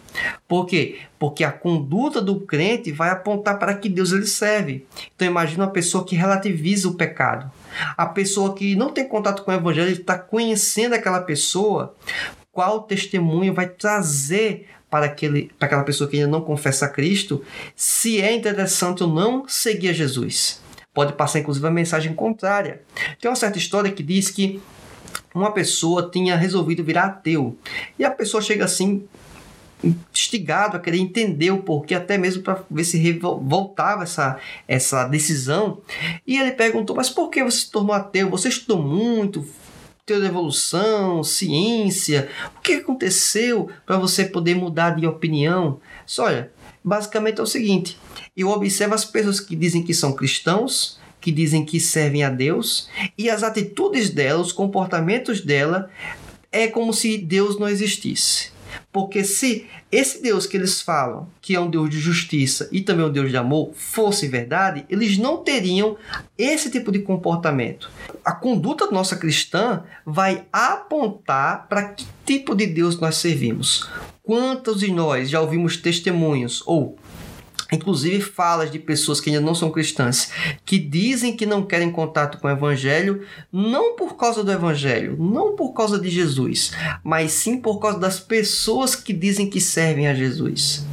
Por 0.48 0.66
quê? 0.66 1.00
Porque 1.20 1.44
a 1.44 1.52
conduta 1.52 2.22
do 2.22 2.40
crente 2.40 2.92
vai 2.92 3.10
apontar 3.10 3.58
para 3.58 3.76
que 3.76 3.90
Deus 3.90 4.12
ele 4.12 4.28
serve. 4.28 4.86
Então 5.16 5.28
imagina 5.28 5.66
uma 5.66 5.72
pessoa 5.72 6.06
que 6.06 6.16
relativiza 6.16 6.88
o 6.88 6.96
pecado. 6.96 7.52
A 7.96 8.06
pessoa 8.06 8.56
que 8.56 8.76
não 8.76 8.92
tem 8.92 9.08
contato 9.08 9.44
com 9.44 9.52
o 9.52 9.56
evangelho, 9.56 9.92
está 9.92 10.18
conhecendo 10.18 10.94
aquela 10.94 11.22
pessoa, 11.22 11.96
qual 12.52 12.82
testemunho 12.82 13.54
vai 13.54 13.68
trazer 13.68 14.68
para, 14.90 15.06
aquele, 15.06 15.52
para 15.58 15.68
aquela 15.68 15.84
pessoa 15.84 16.10
que 16.10 16.18
ainda 16.18 16.30
não 16.30 16.42
confessa 16.42 16.86
a 16.86 16.90
Cristo, 16.90 17.44
se 17.76 18.22
é 18.22 18.34
interessante 18.34 19.04
ou 19.04 19.10
não 19.10 19.48
seguir 19.48 19.90
a 19.90 19.94
Jesus. 19.94 20.62
Pode 20.94 21.14
passar, 21.14 21.40
inclusive, 21.40 21.68
a 21.68 21.72
mensagem 21.72 22.14
contrária. 22.14 22.82
Tem 23.22 23.30
uma 23.30 23.36
certa 23.36 23.58
história 23.58 23.92
que 23.92 24.02
diz 24.02 24.32
que 24.32 24.62
uma 25.34 25.52
pessoa 25.52 26.10
tinha 26.10 26.36
resolvido 26.36 26.84
virar 26.84 27.06
ateu. 27.06 27.58
E 28.00 28.04
a 28.04 28.10
pessoa 28.10 28.42
chega 28.42 28.66
assim, 28.66 29.08
instigado 29.84 30.76
a 30.76 30.80
querer 30.80 30.98
entender 30.98 31.52
o 31.52 31.62
porquê, 31.62 31.94
até 31.94 32.18
mesmo 32.18 32.42
para 32.42 32.64
ver 32.70 32.84
se 32.84 33.20
voltava 33.42 34.04
essa, 34.04 34.40
essa 34.68 35.08
decisão. 35.08 35.82
E 36.26 36.38
ele 36.40 36.52
perguntou: 36.52 36.96
Mas 36.96 37.10
por 37.10 37.30
que 37.30 37.44
você 37.44 37.60
se 37.60 37.72
tornou 37.72 37.94
ateu? 37.94 38.30
Você 38.30 38.50
estudou 38.50 38.82
muito, 38.82 39.48
teoria 40.08 40.24
da 40.24 40.30
evolução, 40.30 41.22
ciência. 41.22 42.30
O 42.56 42.62
que 42.62 42.76
aconteceu 42.76 43.70
para 43.86 43.98
você 43.98 44.24
poder 44.24 44.56
mudar 44.56 44.92
de 44.92 45.06
opinião? 45.06 45.82
Só 46.06 46.24
olha, 46.24 46.50
basicamente 46.82 47.40
é 47.40 47.44
o 47.44 47.48
seguinte: 47.48 48.00
eu 48.36 48.48
observo 48.48 48.96
as 48.96 49.04
pessoas 49.04 49.42
que 49.42 49.56
dizem 49.56 49.84
que 49.84 49.94
são 49.94 50.14
cristãos, 50.14 50.98
que 51.20 51.30
dizem 51.30 51.66
que 51.66 51.78
servem 51.78 52.24
a 52.24 52.30
Deus, 52.30 52.90
e 53.18 53.30
as 53.30 53.44
atitudes 53.44 54.10
dela, 54.10 54.42
os 54.42 54.54
comportamentos 54.54 55.42
dela, 55.42 55.92
é 56.54 56.68
como 56.68 56.94
se 56.94 57.18
Deus 57.18 57.60
não 57.60 57.68
existisse. 57.68 58.57
Porque 58.92 59.24
se 59.24 59.68
esse 59.92 60.22
Deus 60.22 60.46
que 60.46 60.58
eles 60.58 60.82
falam, 60.82 61.28
que 61.42 61.56
é 61.56 61.60
um 61.60 61.70
Deus 61.70 61.90
de 61.90 62.00
justiça 62.00 62.68
e 62.72 62.82
também 62.82 63.06
um 63.06 63.12
Deus 63.12 63.30
de 63.30 63.38
amor, 63.38 63.72
fosse 63.74 64.28
verdade, 64.28 64.86
eles 64.90 65.18
não 65.18 65.38
teriam 65.38 65.98
esse 66.38 66.70
tipo 66.70 66.92
de 66.92 67.00
comportamento. 67.00 67.90
A 68.24 68.32
conduta 68.32 68.90
nossa 68.92 69.16
cristã 69.16 69.84
vai 70.06 70.46
apontar 70.52 71.68
para 71.68 71.90
que 71.90 72.06
tipo 72.26 72.56
de 72.56 72.68
Deus 72.68 73.00
nós 73.00 73.16
servimos. 73.16 73.90
Quantos 74.22 74.82
de 74.82 74.92
nós 74.92 75.30
já 75.30 75.40
ouvimos 75.40 75.78
testemunhos 75.78 76.62
ou 76.66 76.98
inclusive 77.72 78.22
falas 78.22 78.72
de 78.72 78.80
pessoas 78.80 79.20
que 79.20 79.30
ainda 79.30 79.42
não 79.42 79.56
são 79.56 79.72
cristãs, 79.72 80.32
que 80.66 80.78
dizem 80.78 81.36
que 81.36 81.46
não 81.46 81.64
querem 81.64 81.92
contato 81.92 82.40
com 82.40 82.48
o 82.48 82.52
evangelho, 82.52 83.26
não 83.52 83.96
por 83.96 84.16
causa 84.16 84.44
do 84.44 84.52
evangelho, 84.52 85.18
não 85.20 85.56
por 85.56 85.74
causa 85.74 86.00
de 86.00 86.10
Jesus, 86.10 86.72
mas 87.04 87.32
sim 87.32 87.60
por 87.60 87.80
causa 87.80 88.00
das 88.00 88.20
pessoas 88.20 88.96
que 88.96 89.14
dizem 89.14 89.50
que 89.50 89.62
servem 89.62 90.08
a 90.08 90.14
Jesus. 90.14 90.86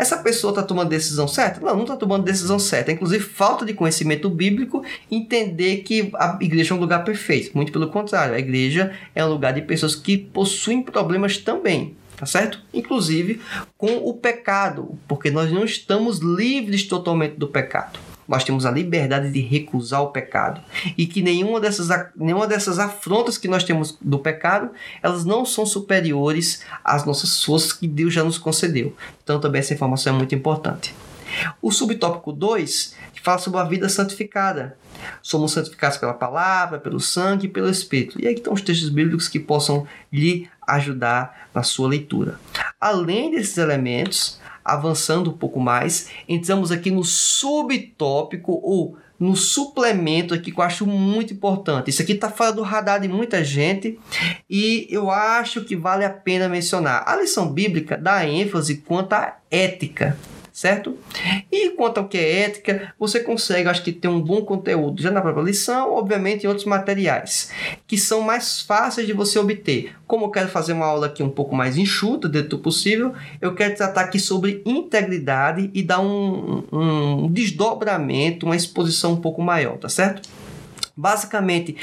Essa 0.00 0.16
pessoa 0.16 0.50
está 0.50 0.62
tomando 0.62 0.88
decisão 0.88 1.28
certa? 1.28 1.60
Não, 1.60 1.74
não 1.74 1.82
está 1.82 1.94
tomando 1.94 2.24
decisão 2.24 2.58
certa. 2.58 2.90
Inclusive, 2.90 3.22
falta 3.22 3.66
de 3.66 3.74
conhecimento 3.74 4.30
bíblico, 4.30 4.82
entender 5.10 5.82
que 5.82 6.10
a 6.14 6.38
igreja 6.40 6.72
é 6.72 6.76
um 6.78 6.80
lugar 6.80 7.04
perfeito. 7.04 7.50
Muito 7.54 7.70
pelo 7.70 7.90
contrário, 7.90 8.34
a 8.34 8.38
igreja 8.38 8.94
é 9.14 9.22
um 9.22 9.28
lugar 9.28 9.52
de 9.52 9.60
pessoas 9.60 9.94
que 9.94 10.16
possuem 10.16 10.82
problemas 10.82 11.36
também 11.36 11.99
tá 12.20 12.26
certo? 12.26 12.60
Inclusive 12.74 13.40
com 13.78 13.96
o 13.96 14.12
pecado, 14.12 14.98
porque 15.08 15.30
nós 15.30 15.50
não 15.50 15.64
estamos 15.64 16.18
livres 16.18 16.86
totalmente 16.86 17.36
do 17.36 17.48
pecado. 17.48 17.98
Nós 18.28 18.44
temos 18.44 18.66
a 18.66 18.70
liberdade 18.70 19.32
de 19.32 19.40
recusar 19.40 20.02
o 20.02 20.10
pecado 20.10 20.60
e 20.98 21.06
que 21.06 21.22
nenhuma 21.22 21.58
dessas, 21.58 21.88
nenhuma 22.14 22.46
dessas 22.46 22.78
afrontas 22.78 23.38
que 23.38 23.48
nós 23.48 23.64
temos 23.64 23.96
do 24.00 24.18
pecado, 24.18 24.70
elas 25.02 25.24
não 25.24 25.46
são 25.46 25.64
superiores 25.64 26.62
às 26.84 27.06
nossas 27.06 27.42
forças 27.42 27.72
que 27.72 27.88
Deus 27.88 28.12
já 28.12 28.22
nos 28.22 28.36
concedeu. 28.36 28.94
Então 29.24 29.40
também 29.40 29.60
essa 29.60 29.72
informação 29.72 30.14
é 30.14 30.16
muito 30.18 30.34
importante. 30.34 30.94
O 31.62 31.72
subtópico 31.72 32.32
2 32.32 32.94
fala 33.22 33.38
sobre 33.38 33.60
a 33.60 33.64
vida 33.64 33.88
santificada. 33.88 34.76
Somos 35.22 35.52
santificados 35.52 35.96
pela 35.96 36.12
palavra, 36.12 36.78
pelo 36.78 37.00
sangue 37.00 37.46
e 37.46 37.50
pelo 37.50 37.70
Espírito. 37.70 38.20
E 38.20 38.26
aí 38.26 38.34
estão 38.34 38.52
os 38.52 38.62
textos 38.62 38.90
bíblicos 38.90 39.28
que 39.28 39.38
possam 39.38 39.86
lhe 40.12 40.48
ajudar 40.74 41.48
na 41.54 41.62
sua 41.62 41.88
leitura. 41.88 42.38
Além 42.80 43.30
desses 43.30 43.58
elementos, 43.58 44.40
avançando 44.64 45.30
um 45.30 45.36
pouco 45.36 45.60
mais, 45.60 46.08
entramos 46.28 46.70
aqui 46.70 46.90
no 46.90 47.04
subtópico 47.04 48.60
ou 48.62 48.96
no 49.18 49.36
suplemento 49.36 50.32
aqui 50.32 50.50
que 50.50 50.58
eu 50.58 50.64
acho 50.64 50.86
muito 50.86 51.34
importante. 51.34 51.90
Isso 51.90 52.00
aqui 52.00 52.12
está 52.12 52.30
fora 52.30 52.52
do 52.52 52.62
radar 52.62 52.98
de 52.98 53.06
muita 53.06 53.44
gente 53.44 53.98
e 54.48 54.86
eu 54.90 55.10
acho 55.10 55.62
que 55.62 55.76
vale 55.76 56.06
a 56.06 56.10
pena 56.10 56.48
mencionar. 56.48 57.04
A 57.06 57.16
lição 57.16 57.52
bíblica 57.52 57.98
dá 57.98 58.26
ênfase 58.26 58.78
quanto 58.78 59.12
à 59.12 59.36
ética 59.50 60.16
certo? 60.52 60.96
E 61.50 61.70
quanto 61.70 61.98
ao 61.98 62.08
que 62.08 62.18
é 62.18 62.40
ética, 62.42 62.92
você 62.98 63.20
consegue, 63.20 63.68
acho 63.68 63.82
que, 63.82 63.92
ter 63.92 64.08
um 64.08 64.20
bom 64.20 64.42
conteúdo 64.42 65.00
já 65.02 65.10
na 65.10 65.20
própria 65.20 65.42
lição, 65.42 65.92
obviamente 65.92 66.44
em 66.44 66.46
outros 66.46 66.66
materiais, 66.66 67.50
que 67.86 67.96
são 67.96 68.20
mais 68.20 68.60
fáceis 68.60 69.06
de 69.06 69.12
você 69.12 69.38
obter. 69.38 69.94
Como 70.06 70.26
eu 70.26 70.30
quero 70.30 70.48
fazer 70.48 70.72
uma 70.72 70.86
aula 70.86 71.06
aqui 71.06 71.22
um 71.22 71.30
pouco 71.30 71.54
mais 71.54 71.76
enxuta, 71.76 72.28
dentro 72.28 72.50
do 72.50 72.58
possível, 72.58 73.14
eu 73.40 73.54
quero 73.54 73.76
tratar 73.76 74.02
aqui 74.02 74.18
sobre 74.18 74.62
integridade 74.64 75.70
e 75.72 75.82
dar 75.82 76.00
um, 76.00 76.64
um 76.72 77.28
desdobramento, 77.30 78.46
uma 78.46 78.56
exposição 78.56 79.12
um 79.12 79.20
pouco 79.20 79.42
maior, 79.42 79.76
tá 79.78 79.88
certo? 79.88 80.28
Basicamente, 80.96 81.76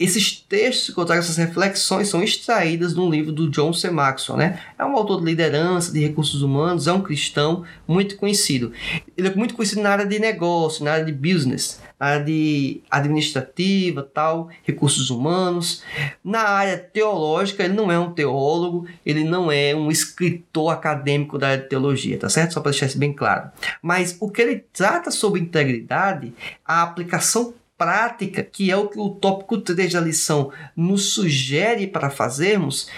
esses 0.00 0.32
textos 0.34 0.94
que 0.94 0.98
eu 0.98 1.04
trago, 1.04 1.20
essas 1.20 1.36
reflexões, 1.36 2.08
são 2.08 2.22
extraídas 2.22 2.94
de 2.94 3.00
um 3.00 3.10
livro 3.10 3.30
do 3.32 3.50
John 3.50 3.70
C. 3.70 3.90
Maxwell. 3.90 4.38
Né? 4.38 4.58
É 4.78 4.84
um 4.84 4.96
autor 4.96 5.20
de 5.20 5.26
liderança, 5.26 5.92
de 5.92 6.00
recursos 6.00 6.40
humanos, 6.40 6.86
é 6.86 6.92
um 6.92 7.02
cristão 7.02 7.64
muito 7.86 8.16
conhecido. 8.16 8.72
Ele 9.14 9.28
é 9.28 9.34
muito 9.34 9.54
conhecido 9.54 9.82
na 9.82 9.90
área 9.90 10.06
de 10.06 10.18
negócio, 10.18 10.82
na 10.82 10.92
área 10.92 11.04
de 11.04 11.12
business, 11.12 11.78
na 12.00 12.06
área 12.06 12.24
de 12.24 12.80
administrativa, 12.90 14.02
tal, 14.02 14.48
recursos 14.62 15.10
humanos. 15.10 15.82
Na 16.24 16.44
área 16.44 16.78
teológica, 16.78 17.62
ele 17.62 17.74
não 17.74 17.92
é 17.92 17.98
um 17.98 18.10
teólogo, 18.10 18.86
ele 19.04 19.22
não 19.22 19.52
é 19.52 19.76
um 19.76 19.90
escritor 19.90 20.72
acadêmico 20.72 21.36
da 21.36 21.48
área 21.48 21.62
de 21.62 21.68
teologia, 21.68 22.18
tá 22.18 22.30
certo? 22.30 22.54
Só 22.54 22.60
para 22.62 22.70
deixar 22.70 22.86
isso 22.86 22.98
bem 22.98 23.12
claro. 23.12 23.50
Mas 23.82 24.16
o 24.18 24.30
que 24.30 24.40
ele 24.40 24.64
trata 24.72 25.10
sobre 25.10 25.42
integridade, 25.42 26.32
a 26.64 26.80
aplicação 26.80 27.52
prática, 27.80 28.42
que 28.42 28.70
é 28.70 28.76
o 28.76 28.88
que 28.88 29.00
o 29.00 29.08
tópico 29.08 29.56
3 29.56 29.94
da 29.94 30.00
lição 30.02 30.52
nos 30.76 31.14
sugere 31.14 31.86
para 31.86 32.10
fazermos, 32.10 32.90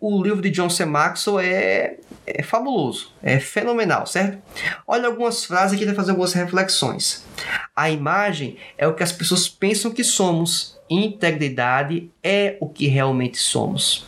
o 0.00 0.20
livro 0.20 0.42
de 0.42 0.50
John 0.50 0.68
C. 0.68 0.84
Maxwell 0.84 1.38
é, 1.38 1.98
é 2.26 2.42
fabuloso, 2.42 3.12
é 3.22 3.38
fenomenal, 3.38 4.08
certo? 4.08 4.42
Olha 4.88 5.06
algumas 5.06 5.44
frases 5.44 5.76
aqui 5.76 5.86
para 5.86 5.94
fazer 5.94 6.10
algumas 6.10 6.32
reflexões. 6.32 7.24
A 7.76 7.88
imagem 7.88 8.56
é 8.76 8.88
o 8.88 8.94
que 8.94 9.04
as 9.04 9.12
pessoas 9.12 9.48
pensam 9.48 9.92
que 9.92 10.02
somos, 10.02 10.76
integridade 11.02 12.10
é 12.22 12.56
o 12.60 12.68
que 12.68 12.86
realmente 12.86 13.38
somos. 13.38 14.06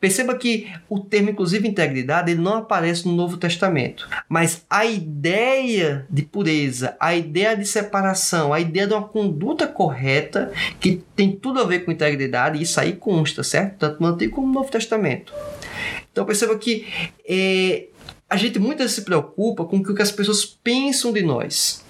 Perceba 0.00 0.36
que 0.36 0.72
o 0.88 1.00
termo, 1.00 1.30
inclusive, 1.30 1.66
integridade, 1.66 2.30
ele 2.30 2.40
não 2.40 2.58
aparece 2.58 3.06
no 3.06 3.14
Novo 3.14 3.36
Testamento. 3.36 4.08
Mas 4.28 4.64
a 4.70 4.86
ideia 4.86 6.06
de 6.08 6.22
pureza, 6.22 6.96
a 7.00 7.14
ideia 7.14 7.56
de 7.56 7.66
separação, 7.66 8.52
a 8.52 8.60
ideia 8.60 8.86
de 8.86 8.94
uma 8.94 9.08
conduta 9.08 9.66
correta, 9.66 10.52
que 10.78 11.02
tem 11.16 11.32
tudo 11.32 11.60
a 11.60 11.64
ver 11.64 11.80
com 11.80 11.90
integridade, 11.90 12.62
isso 12.62 12.78
aí 12.80 12.92
consta, 12.92 13.42
certo? 13.42 13.78
Tanto 13.78 14.00
no 14.00 14.08
Antigo 14.08 14.36
como 14.36 14.46
no 14.46 14.54
Novo 14.54 14.70
Testamento. 14.70 15.32
Então 16.12 16.24
perceba 16.24 16.56
que 16.56 16.86
é, 17.28 17.88
a 18.28 18.36
gente 18.36 18.58
muitas 18.58 18.92
se 18.92 19.02
preocupa 19.02 19.64
com 19.64 19.78
o 19.78 19.94
que 19.94 20.02
as 20.02 20.12
pessoas 20.12 20.44
pensam 20.44 21.12
de 21.12 21.22
nós. 21.22 21.84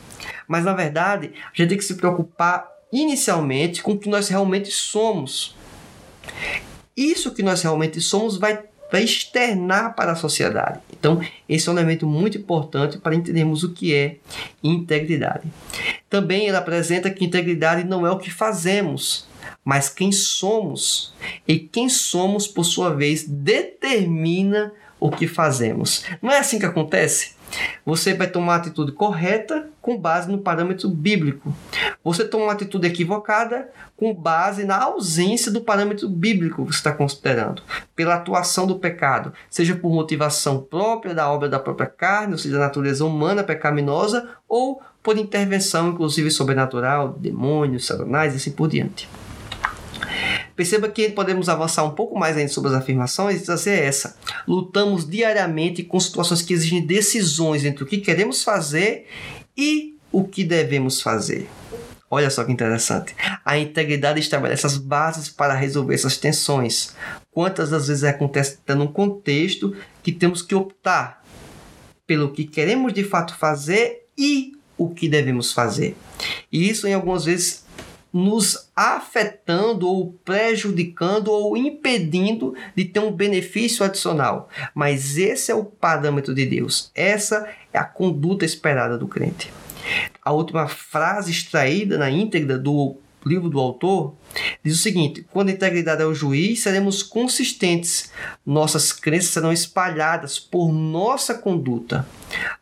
Mas 0.47 0.65
na 0.65 0.73
verdade, 0.73 1.33
a 1.37 1.57
gente 1.57 1.69
tem 1.69 1.79
que 1.79 1.85
se 1.85 1.95
preocupar 1.95 2.67
inicialmente 2.93 3.83
com 3.83 3.93
o 3.93 3.99
que 3.99 4.09
nós 4.09 4.29
realmente 4.29 4.71
somos 4.71 5.57
isso 6.99 7.33
que 7.33 7.45
nós 7.45 7.63
realmente 7.63 8.01
somos 8.01 8.37
vai, 8.37 8.59
vai 8.91 9.05
externar 9.05 9.95
para 9.95 10.13
a 10.13 10.17
sociedade. 10.17 10.81
Então, 10.93 11.21
esse 11.49 11.69
é 11.69 11.73
um 11.73 11.77
elemento 11.77 12.09
muito 12.09 12.37
importante 12.37 12.99
para 12.99 13.15
entendermos 13.15 13.63
o 13.63 13.73
que 13.73 13.95
é 13.95 14.17
integridade. 14.63 15.45
Também 16.11 16.49
ele 16.49 16.57
apresenta 16.57 17.09
que 17.09 17.25
integridade 17.25 17.85
não 17.85 18.05
é 18.05 18.11
o 18.11 18.19
que 18.19 18.31
fazemos, 18.31 19.29
mas 19.65 19.89
quem 19.89 20.11
somos. 20.11 21.15
E 21.47 21.57
quem 21.57 21.89
somos, 21.89 22.49
por 22.49 22.65
sua 22.65 22.91
vez, 22.91 23.25
determina 23.29 24.73
o 24.99 25.09
que 25.09 25.29
fazemos. 25.29 26.05
Não 26.21 26.33
é 26.33 26.39
assim 26.39 26.59
que 26.59 26.67
acontece? 26.67 27.38
Você 27.85 28.15
vai 28.15 28.27
tomar 28.27 28.55
a 28.55 28.57
atitude 28.57 28.93
correta 28.93 29.69
com 29.81 29.99
base 29.99 30.31
no 30.31 30.39
parâmetro 30.39 30.89
bíblico. 30.89 31.55
Você 32.05 32.25
toma 32.25 32.45
uma 32.45 32.53
atitude 32.53 32.87
equivocada 32.87 33.69
com 33.97 34.15
base 34.15 34.65
na 34.65 34.83
ausência 34.83 35.51
do 35.51 35.61
parâmetro 35.61 36.09
bíblico 36.09 36.65
que 36.65 36.73
você 36.73 36.79
está 36.79 36.93
considerando, 36.93 37.63
pela 37.97 38.15
atuação 38.15 38.67
do 38.67 38.79
pecado, 38.79 39.33
seja 39.51 39.75
por 39.75 39.91
motivação 39.91 40.61
própria 40.61 41.15
da 41.15 41.31
obra 41.31 41.49
da 41.49 41.59
própria 41.59 41.87
carne, 41.87 42.33
ou 42.33 42.39
seja, 42.39 42.55
da 42.59 42.65
natureza 42.65 43.05
humana 43.05 43.43
pecaminosa, 43.43 44.29
ou 44.49 44.81
por 45.03 45.17
intervenção, 45.17 45.89
inclusive 45.89 46.31
sobrenatural, 46.31 47.15
demônios, 47.19 47.87
satanás 47.87 48.35
e 48.35 48.37
assim 48.37 48.53
por 48.53 48.69
diante. 48.69 49.09
Perceba 50.57 50.89
que 50.89 51.09
podemos 51.11 51.49
avançar 51.49 51.85
um 51.85 51.91
pouco 51.91 52.19
mais 52.19 52.37
ainda 52.37 52.51
sobre 52.51 52.71
as 52.71 52.77
afirmações 52.77 53.41
e 53.41 53.45
trazer 53.45 53.83
essa. 53.83 54.17
Lutamos 54.47 55.09
diariamente 55.09 55.83
com 55.83 56.01
situações 56.01 56.43
que 56.43 56.53
exigem 56.53 56.85
decisões 56.85 57.65
entre 57.65 57.85
o 57.85 57.87
que 57.87 57.99
queremos 57.99 58.43
fazer 58.43 59.07
e 59.57 59.97
o 60.11 60.25
que 60.25 60.43
devemos 60.43 61.01
fazer. 61.01 61.49
Olha 62.11 62.31
só 62.31 62.43
que 62.43 62.53
interessante. 62.53 63.15
A 63.45 63.59
integridade 63.59 64.19
estabelece 64.19 64.67
as 64.67 64.79
bases 64.79 65.29
para 65.29 65.55
resolver 65.55 65.95
essas 65.95 66.17
tensões. 66.17 66.95
Quantas 67.31 67.71
das 67.71 67.89
vezes 67.89 68.05
acontece 68.05 68.59
num 68.69 68.87
contexto 68.87 69.77
que 70.03 70.11
temos 70.11 70.41
que 70.41 70.55
optar 70.55 71.23
pelo 72.07 72.33
que 72.33 72.45
queremos 72.45 72.95
de 72.95 73.05
fato 73.05 73.37
fazer 73.37 74.07
e 74.17 74.53
o 74.79 74.89
que 74.89 75.09
devemos 75.09 75.53
fazer. 75.53 75.97
E 76.51 76.69
isso, 76.69 76.87
em 76.87 76.95
algumas 76.95 77.27
vezes, 77.27 77.65
nos 78.13 78.71
afetando 78.75 79.87
ou 79.89 80.13
prejudicando 80.25 81.29
ou 81.29 81.57
impedindo 81.57 82.55
de 82.75 82.85
ter 82.85 83.01
um 83.01 83.13
benefício 83.13 83.85
adicional. 83.85 84.49
Mas 84.75 85.19
esse 85.19 85.51
é 85.51 85.55
o 85.55 85.65
parâmetro 85.65 86.35
de 86.35 86.47
Deus. 86.47 86.91
Essa 86.95 87.49
é 87.73 87.79
a 87.79 87.85
conduta 87.85 88.45
esperada 88.45 88.97
do 88.97 89.09
crente. 89.09 89.53
A 90.23 90.33
última 90.33 90.69
frase 90.69 91.31
extraída 91.31 91.97
na 91.97 92.11
íntegra 92.11 92.59
do 92.59 92.97
livro 93.27 93.49
do 93.49 93.59
autor 93.59 94.15
diz 94.65 94.79
o 94.79 94.83
seguinte: 94.83 95.27
quando 95.31 95.49
a 95.49 95.53
integridade 95.53 96.03
é 96.03 96.07
o 96.07 96.15
juiz, 96.15 96.61
seremos 96.61 97.03
consistentes. 97.03 98.11
Nossas 98.45 98.93
crenças 98.93 99.31
serão 99.31 99.53
espalhadas 99.53 100.39
por 100.39 100.73
nossa 100.73 101.35
conduta. 101.35 102.07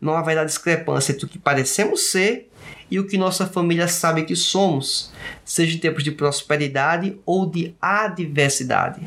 Não 0.00 0.14
haverá 0.14 0.44
discrepância 0.44 1.12
entre 1.12 1.26
o 1.26 1.28
que 1.28 1.38
parecemos 1.38 2.10
ser 2.10 2.50
e 2.90 2.98
o 3.00 3.06
que 3.06 3.18
nossa 3.18 3.46
família 3.46 3.88
sabe 3.88 4.24
que 4.24 4.36
somos, 4.36 5.10
seja 5.44 5.76
em 5.76 5.80
tempos 5.80 6.04
de 6.04 6.12
prosperidade 6.12 7.18
ou 7.26 7.46
de 7.46 7.74
adversidade. 7.80 9.00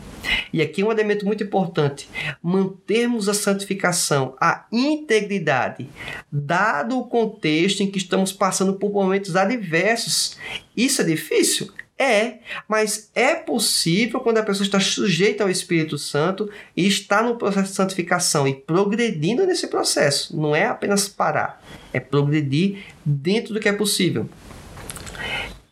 E 0.51 0.61
aqui 0.61 0.83
um 0.83 0.91
elemento 0.91 1.25
muito 1.25 1.43
importante: 1.43 2.09
mantermos 2.41 3.29
a 3.29 3.33
santificação, 3.33 4.35
a 4.39 4.65
integridade, 4.71 5.89
dado 6.31 6.99
o 6.99 7.07
contexto 7.07 7.81
em 7.81 7.89
que 7.89 7.97
estamos 7.97 8.33
passando 8.33 8.73
por 8.73 8.91
momentos 8.91 9.35
adversos. 9.35 10.37
Isso 10.75 11.01
é 11.01 11.05
difícil? 11.05 11.71
É, 12.01 12.39
mas 12.65 13.11
é 13.13 13.35
possível 13.35 14.21
quando 14.21 14.37
a 14.37 14.43
pessoa 14.43 14.65
está 14.65 14.79
sujeita 14.79 15.43
ao 15.43 15.49
Espírito 15.49 15.97
Santo 15.97 16.49
e 16.75 16.87
está 16.87 17.21
no 17.21 17.35
processo 17.35 17.71
de 17.71 17.75
santificação 17.75 18.47
e 18.47 18.55
progredindo 18.55 19.45
nesse 19.45 19.67
processo. 19.67 20.33
Não 20.39 20.55
é 20.55 20.65
apenas 20.65 21.09
parar, 21.09 21.61
é 21.91 21.99
progredir 21.99 22.85
dentro 23.03 23.53
do 23.53 23.59
que 23.59 23.67
é 23.67 23.73
possível. 23.73 24.29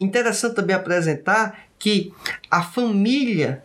Interessante 0.01 0.55
também 0.55 0.75
apresentar 0.75 1.67
que 1.79 2.11
a 2.51 2.61
família 2.61 3.63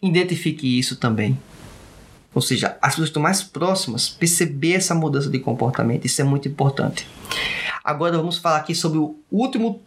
identifique 0.00 0.78
isso 0.78 0.94
também. 0.94 1.36
Ou 2.32 2.40
seja, 2.40 2.76
as 2.80 2.90
pessoas 2.90 3.08
estão 3.08 3.22
mais 3.22 3.42
próximas 3.42 4.08
perceber 4.08 4.74
essa 4.74 4.94
mudança 4.94 5.28
de 5.28 5.40
comportamento. 5.40 6.04
Isso 6.04 6.20
é 6.20 6.24
muito 6.24 6.46
importante. 6.46 7.08
Agora 7.82 8.16
vamos 8.16 8.38
falar 8.38 8.58
aqui 8.58 8.74
sobre 8.74 8.98
o 8.98 9.16
último 9.30 9.82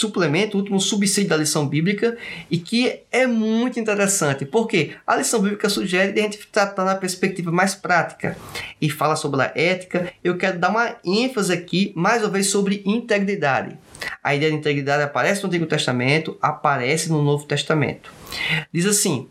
suplemento, 0.00 0.56
o 0.56 0.60
último 0.60 0.80
subsídio 0.80 1.30
da 1.30 1.36
lição 1.36 1.66
bíblica, 1.66 2.16
e 2.50 2.58
que 2.58 3.00
é 3.10 3.26
muito 3.26 3.80
interessante, 3.80 4.44
porque 4.44 4.92
a 5.06 5.16
lição 5.16 5.40
bíblica 5.40 5.68
sugere 5.68 6.18
a 6.18 6.22
gente 6.22 6.46
tratar 6.46 6.84
na 6.84 6.94
perspectiva 6.94 7.50
mais 7.50 7.74
prática 7.74 8.36
e 8.80 8.88
fala 8.88 9.16
sobre 9.16 9.42
a 9.42 9.52
ética. 9.54 10.12
Eu 10.22 10.36
quero 10.36 10.58
dar 10.58 10.70
uma 10.70 10.96
ênfase 11.04 11.52
aqui, 11.52 11.92
mais 11.96 12.22
uma 12.22 12.30
vez, 12.30 12.48
sobre 12.48 12.82
integridade. 12.84 13.76
A 14.22 14.34
ideia 14.34 14.50
de 14.50 14.58
integridade 14.58 15.02
aparece 15.02 15.42
no 15.42 15.48
Antigo 15.48 15.66
Testamento, 15.66 16.36
aparece 16.40 17.10
no 17.10 17.22
Novo 17.22 17.44
Testamento. 17.46 18.12
Diz 18.72 18.86
assim: 18.86 19.28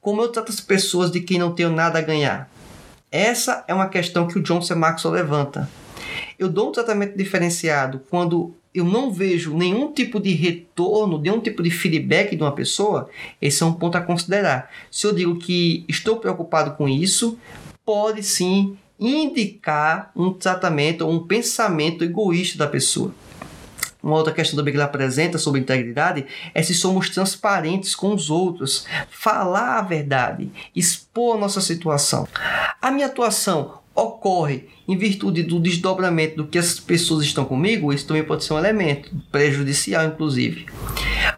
Como 0.00 0.20
eu 0.20 0.28
trato 0.28 0.50
as 0.50 0.60
pessoas 0.60 1.10
de 1.10 1.20
quem 1.20 1.38
não 1.38 1.54
tenho 1.54 1.70
nada 1.70 1.98
a 1.98 2.02
ganhar? 2.02 2.50
Essa 3.10 3.64
é 3.66 3.74
uma 3.74 3.88
questão 3.88 4.28
que 4.28 4.38
o 4.38 4.42
John 4.42 4.62
C. 4.62 4.74
Maxwell 4.74 5.14
levanta. 5.14 5.68
Eu 6.38 6.48
dou 6.48 6.68
um 6.68 6.72
tratamento 6.72 7.16
diferenciado 7.16 8.00
quando 8.08 8.54
eu 8.74 8.84
não 8.84 9.12
vejo 9.12 9.56
nenhum 9.56 9.92
tipo 9.92 10.20
de 10.20 10.32
retorno, 10.32 11.18
nenhum 11.18 11.40
tipo 11.40 11.62
de 11.62 11.70
feedback 11.70 12.36
de 12.36 12.42
uma 12.42 12.52
pessoa, 12.52 13.08
esse 13.40 13.62
é 13.62 13.66
um 13.66 13.72
ponto 13.72 13.96
a 13.96 14.00
considerar. 14.00 14.70
Se 14.90 15.06
eu 15.06 15.12
digo 15.12 15.38
que 15.38 15.84
estou 15.88 16.16
preocupado 16.16 16.76
com 16.76 16.88
isso, 16.88 17.38
pode 17.84 18.22
sim 18.22 18.76
indicar 18.98 20.12
um 20.14 20.32
tratamento 20.32 21.02
ou 21.02 21.12
um 21.12 21.26
pensamento 21.26 22.04
egoísta 22.04 22.58
da 22.58 22.66
pessoa. 22.66 23.12
Uma 24.02 24.16
outra 24.16 24.32
questão 24.32 24.56
também 24.56 24.72
que 24.72 24.78
ele 24.78 24.84
apresenta 24.84 25.36
sobre 25.36 25.60
integridade 25.60 26.24
é 26.54 26.62
se 26.62 26.72
somos 26.72 27.10
transparentes 27.10 27.94
com 27.94 28.14
os 28.14 28.30
outros, 28.30 28.86
falar 29.10 29.78
a 29.78 29.82
verdade, 29.82 30.50
expor 30.74 31.36
a 31.36 31.40
nossa 31.40 31.60
situação. 31.60 32.26
A 32.80 32.90
minha 32.90 33.06
atuação 33.06 33.79
ocorre 33.94 34.68
em 34.86 34.96
virtude 34.96 35.42
do 35.42 35.60
desdobramento 35.60 36.36
do 36.36 36.46
que 36.46 36.58
as 36.58 36.78
pessoas 36.78 37.24
estão 37.24 37.44
comigo, 37.44 37.92
isso 37.92 38.06
também 38.06 38.24
pode 38.24 38.44
ser 38.44 38.54
um 38.54 38.58
elemento 38.58 39.10
prejudicial, 39.30 40.04
inclusive. 40.06 40.66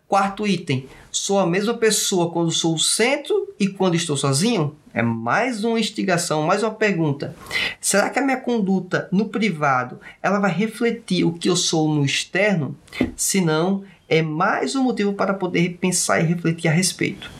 Quarto 0.06 0.46
item: 0.46 0.86
sou 1.10 1.38
a 1.38 1.46
mesma 1.46 1.74
pessoa 1.74 2.30
quando 2.30 2.50
sou 2.50 2.74
o 2.74 2.78
centro 2.78 3.48
e 3.58 3.68
quando 3.68 3.94
estou 3.94 4.16
sozinho? 4.16 4.76
É 4.94 5.02
mais 5.02 5.64
uma 5.64 5.80
instigação, 5.80 6.42
mais 6.42 6.62
uma 6.62 6.70
pergunta. 6.70 7.34
Será 7.80 8.10
que 8.10 8.18
a 8.18 8.22
minha 8.22 8.36
conduta 8.36 9.08
no 9.10 9.30
privado 9.30 9.98
ela 10.22 10.38
vai 10.38 10.52
refletir 10.52 11.24
o 11.24 11.32
que 11.32 11.48
eu 11.48 11.56
sou 11.56 11.88
no 11.88 12.04
externo? 12.04 12.76
Se 13.16 13.40
não, 13.40 13.84
é 14.06 14.20
mais 14.20 14.76
um 14.76 14.82
motivo 14.82 15.14
para 15.14 15.32
poder 15.32 15.78
pensar 15.80 16.20
e 16.20 16.24
refletir 16.24 16.68
a 16.68 16.72
respeito. 16.72 17.30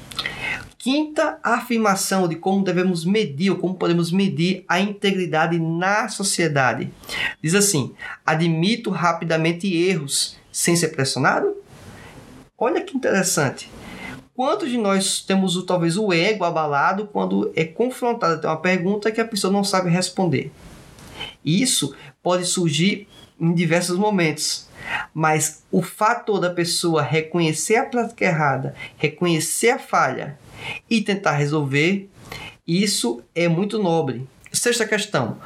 Quinta 0.83 1.39
afirmação 1.45 2.27
de 2.27 2.35
como 2.35 2.65
devemos 2.65 3.05
medir 3.05 3.51
ou 3.51 3.57
como 3.57 3.73
podemos 3.73 4.11
medir 4.11 4.65
a 4.67 4.81
integridade 4.81 5.57
na 5.57 6.09
sociedade. 6.09 6.93
Diz 7.41 7.55
assim: 7.55 7.95
admito 8.27 8.91
rapidamente 8.91 9.73
erros 9.73 10.37
sem 10.51 10.75
ser 10.75 10.89
pressionado? 10.89 11.57
Olha 12.59 12.81
que 12.81 12.97
interessante. 12.97 13.71
Quantos 14.35 14.71
de 14.71 14.77
nós 14.77 15.21
temos 15.21 15.55
o, 15.55 15.63
talvez 15.63 15.97
o 15.97 16.13
ego 16.13 16.43
abalado 16.43 17.09
quando 17.13 17.53
é 17.55 17.65
confrontado 17.65 18.35
até 18.35 18.49
uma 18.49 18.57
pergunta 18.57 19.13
que 19.13 19.21
a 19.21 19.25
pessoa 19.25 19.53
não 19.53 19.63
sabe 19.63 19.89
responder? 19.89 20.51
Isso 21.45 21.95
pode 22.21 22.45
surgir 22.45 23.07
em 23.41 23.55
diversos 23.55 23.97
momentos. 23.97 24.69
Mas 25.15 25.63
o 25.71 25.81
fator 25.81 26.41
da 26.41 26.51
pessoa 26.51 27.03
reconhecer 27.03 27.77
a 27.77 27.85
prática 27.85 28.25
errada, 28.25 28.75
reconhecer 28.97 29.71
a 29.71 29.79
falha 29.79 30.43
e 30.89 31.01
tentar 31.01 31.33
resolver, 31.33 32.09
isso 32.67 33.23
é 33.35 33.49
muito 33.49 33.83
nobre. 33.83 34.27
Sexta 34.53 34.87
questão: 34.87 35.39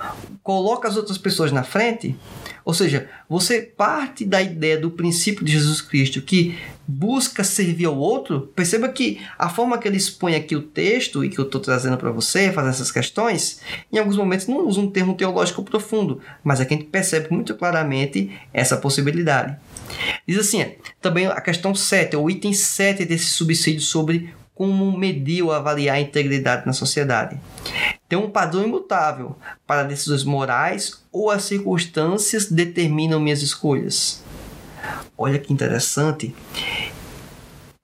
coloca 0.43 0.89
as 0.89 0.97
outras 0.97 1.17
pessoas 1.17 1.53
na 1.53 1.63
frente? 1.63 2.17
Ou 2.65 2.75
seja, 2.75 3.09
você 3.29 3.63
parte 3.63 4.25
da 4.25 4.43
ideia 4.43 4.77
do 4.77 4.91
princípio 4.91 5.45
de 5.45 5.53
Jesus 5.53 5.81
Cristo 5.81 6.21
que 6.21 6.59
busca 6.85 7.45
servir 7.45 7.85
ao 7.85 7.97
outro. 7.97 8.53
Perceba 8.57 8.89
que 8.89 9.21
a 9.39 9.49
forma 9.49 9.79
que 9.79 9.87
ele 9.87 9.97
expõe 9.97 10.35
aqui 10.35 10.57
o 10.57 10.63
texto 10.63 11.25
e 11.25 11.31
que 11.31 11.39
eu 11.39 11.45
estou 11.45 11.61
trazendo 11.61 11.97
para 11.97 12.11
você, 12.11 12.53
fazer 12.53 12.71
essas 12.71 12.91
questões, 12.91 13.61
em 13.93 13.99
alguns 13.99 14.17
momentos 14.17 14.49
não 14.49 14.67
usa 14.67 14.81
um 14.81 14.91
termo 14.91 15.15
teológico 15.15 15.63
profundo, 15.63 16.21
mas 16.43 16.61
aqui 16.61 16.75
a 16.75 16.77
gente 16.77 16.89
percebe 16.89 17.29
muito 17.31 17.55
claramente 17.55 18.33
essa 18.53 18.77
possibilidade. 18.77 19.57
Diz 20.27 20.39
assim, 20.39 20.73
também 21.01 21.27
a 21.27 21.41
questão 21.41 21.73
7, 21.73 22.17
o 22.17 22.29
item 22.29 22.53
7 22.53 23.05
desse 23.05 23.27
subsídio 23.27 23.83
sobre 23.83 24.35
como 24.57 24.97
medir 24.97 25.43
ou 25.43 25.53
avaliar 25.53 25.97
a 25.97 26.01
integridade 26.01 26.65
na 26.65 26.73
sociedade. 26.73 27.39
Tem 28.09 28.19
um 28.19 28.31
padrão 28.31 28.65
imutável 28.65 29.37
para 29.67 29.83
decisões 29.83 30.25
morais 30.25 31.05
ou 31.13 31.31
as 31.31 31.45
circunstâncias 31.45 32.51
determinam 32.51 33.21
minhas 33.21 33.43
escolhas. 33.43 34.25
Olha 35.17 35.39
que 35.39 35.53
interessante. 35.53 36.35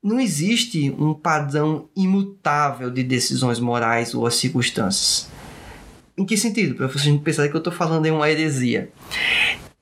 Não 0.02 0.18
existe 0.18 0.90
um 0.98 1.12
padrão 1.12 1.90
imutável 1.94 2.90
de 2.90 3.04
decisões 3.04 3.60
morais 3.60 4.14
ou 4.14 4.26
as 4.26 4.36
circunstâncias. 4.36 5.28
Em 6.16 6.24
que 6.24 6.38
sentido? 6.38 6.74
Para 6.74 6.86
vocês 6.86 7.06
não 7.06 7.18
pensarem 7.18 7.50
que 7.50 7.56
eu 7.56 7.58
estou 7.58 7.72
falando 7.72 8.06
em 8.06 8.10
uma 8.10 8.30
heresia. 8.30 8.90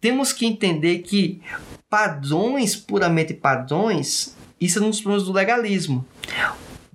Temos 0.00 0.32
que 0.32 0.44
entender 0.44 0.98
que 0.98 1.40
padrões, 1.88 2.74
puramente 2.74 3.32
padrões, 3.32 4.34
isso 4.60 4.80
é 4.80 4.82
um 4.82 4.90
dos 4.90 5.00
problemas 5.00 5.26
do 5.26 5.32
legalismo. 5.32 6.04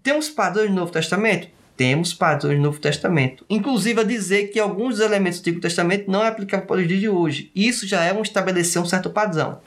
Temos 0.06 0.30
padrões 0.30 0.70
no 0.70 0.76
Novo 0.76 0.92
Testamento? 0.92 1.48
Temos 1.76 2.14
padrões 2.14 2.58
no 2.58 2.66
Novo 2.66 2.80
Testamento. 2.80 3.44
Inclusive 3.50 4.02
a 4.02 4.04
dizer 4.04 4.50
que 4.50 4.60
alguns 4.60 5.00
elementos 5.00 5.40
do 5.40 5.42
Antigo 5.42 5.60
Testamento 5.60 6.12
não 6.12 6.24
é 6.24 6.28
aplicável 6.28 6.68
para 6.68 6.80
os 6.80 6.88
dias 6.88 7.00
de 7.00 7.10
hoje. 7.10 7.50
Isso 7.56 7.88
já 7.88 8.04
é 8.04 8.14
um 8.14 8.22
estabelecer 8.22 8.80
um 8.80 8.86
certo 8.86 9.10
padrão. 9.10 9.58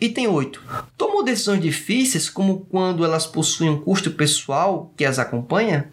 Item 0.00 0.28
8. 0.28 0.62
Tomou 0.96 1.24
decisões 1.24 1.60
difíceis, 1.60 2.30
como 2.30 2.60
quando 2.70 3.04
elas 3.04 3.26
possuem 3.26 3.70
um 3.70 3.80
custo 3.80 4.12
pessoal 4.12 4.94
que 4.96 5.04
as 5.04 5.18
acompanha? 5.18 5.90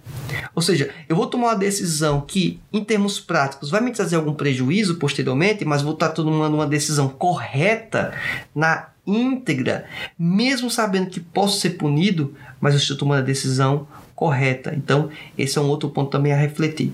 Ou 0.53 0.61
seja, 0.61 0.91
eu 1.09 1.15
vou 1.15 1.25
tomar 1.25 1.47
uma 1.47 1.55
decisão 1.55 2.21
que, 2.21 2.59
em 2.71 2.83
termos 2.83 3.19
práticos, 3.19 3.71
vai 3.71 3.81
me 3.81 3.91
trazer 3.91 4.17
algum 4.17 4.35
prejuízo 4.35 4.97
posteriormente, 4.99 5.65
mas 5.65 5.81
vou 5.81 5.93
estar 5.93 6.09
tomando 6.09 6.53
uma 6.53 6.67
decisão 6.67 7.09
correta 7.09 8.13
na 8.53 8.89
íntegra, 9.05 9.85
mesmo 10.17 10.69
sabendo 10.69 11.09
que 11.09 11.19
posso 11.19 11.59
ser 11.59 11.71
punido, 11.71 12.33
mas 12.59 12.73
eu 12.73 12.79
estou 12.79 12.97
tomando 12.97 13.19
a 13.19 13.25
decisão 13.25 13.87
correta. 14.15 14.73
Então, 14.75 15.09
esse 15.37 15.57
é 15.57 15.61
um 15.61 15.67
outro 15.67 15.89
ponto 15.89 16.09
também 16.09 16.31
a 16.31 16.37
refletir. 16.37 16.93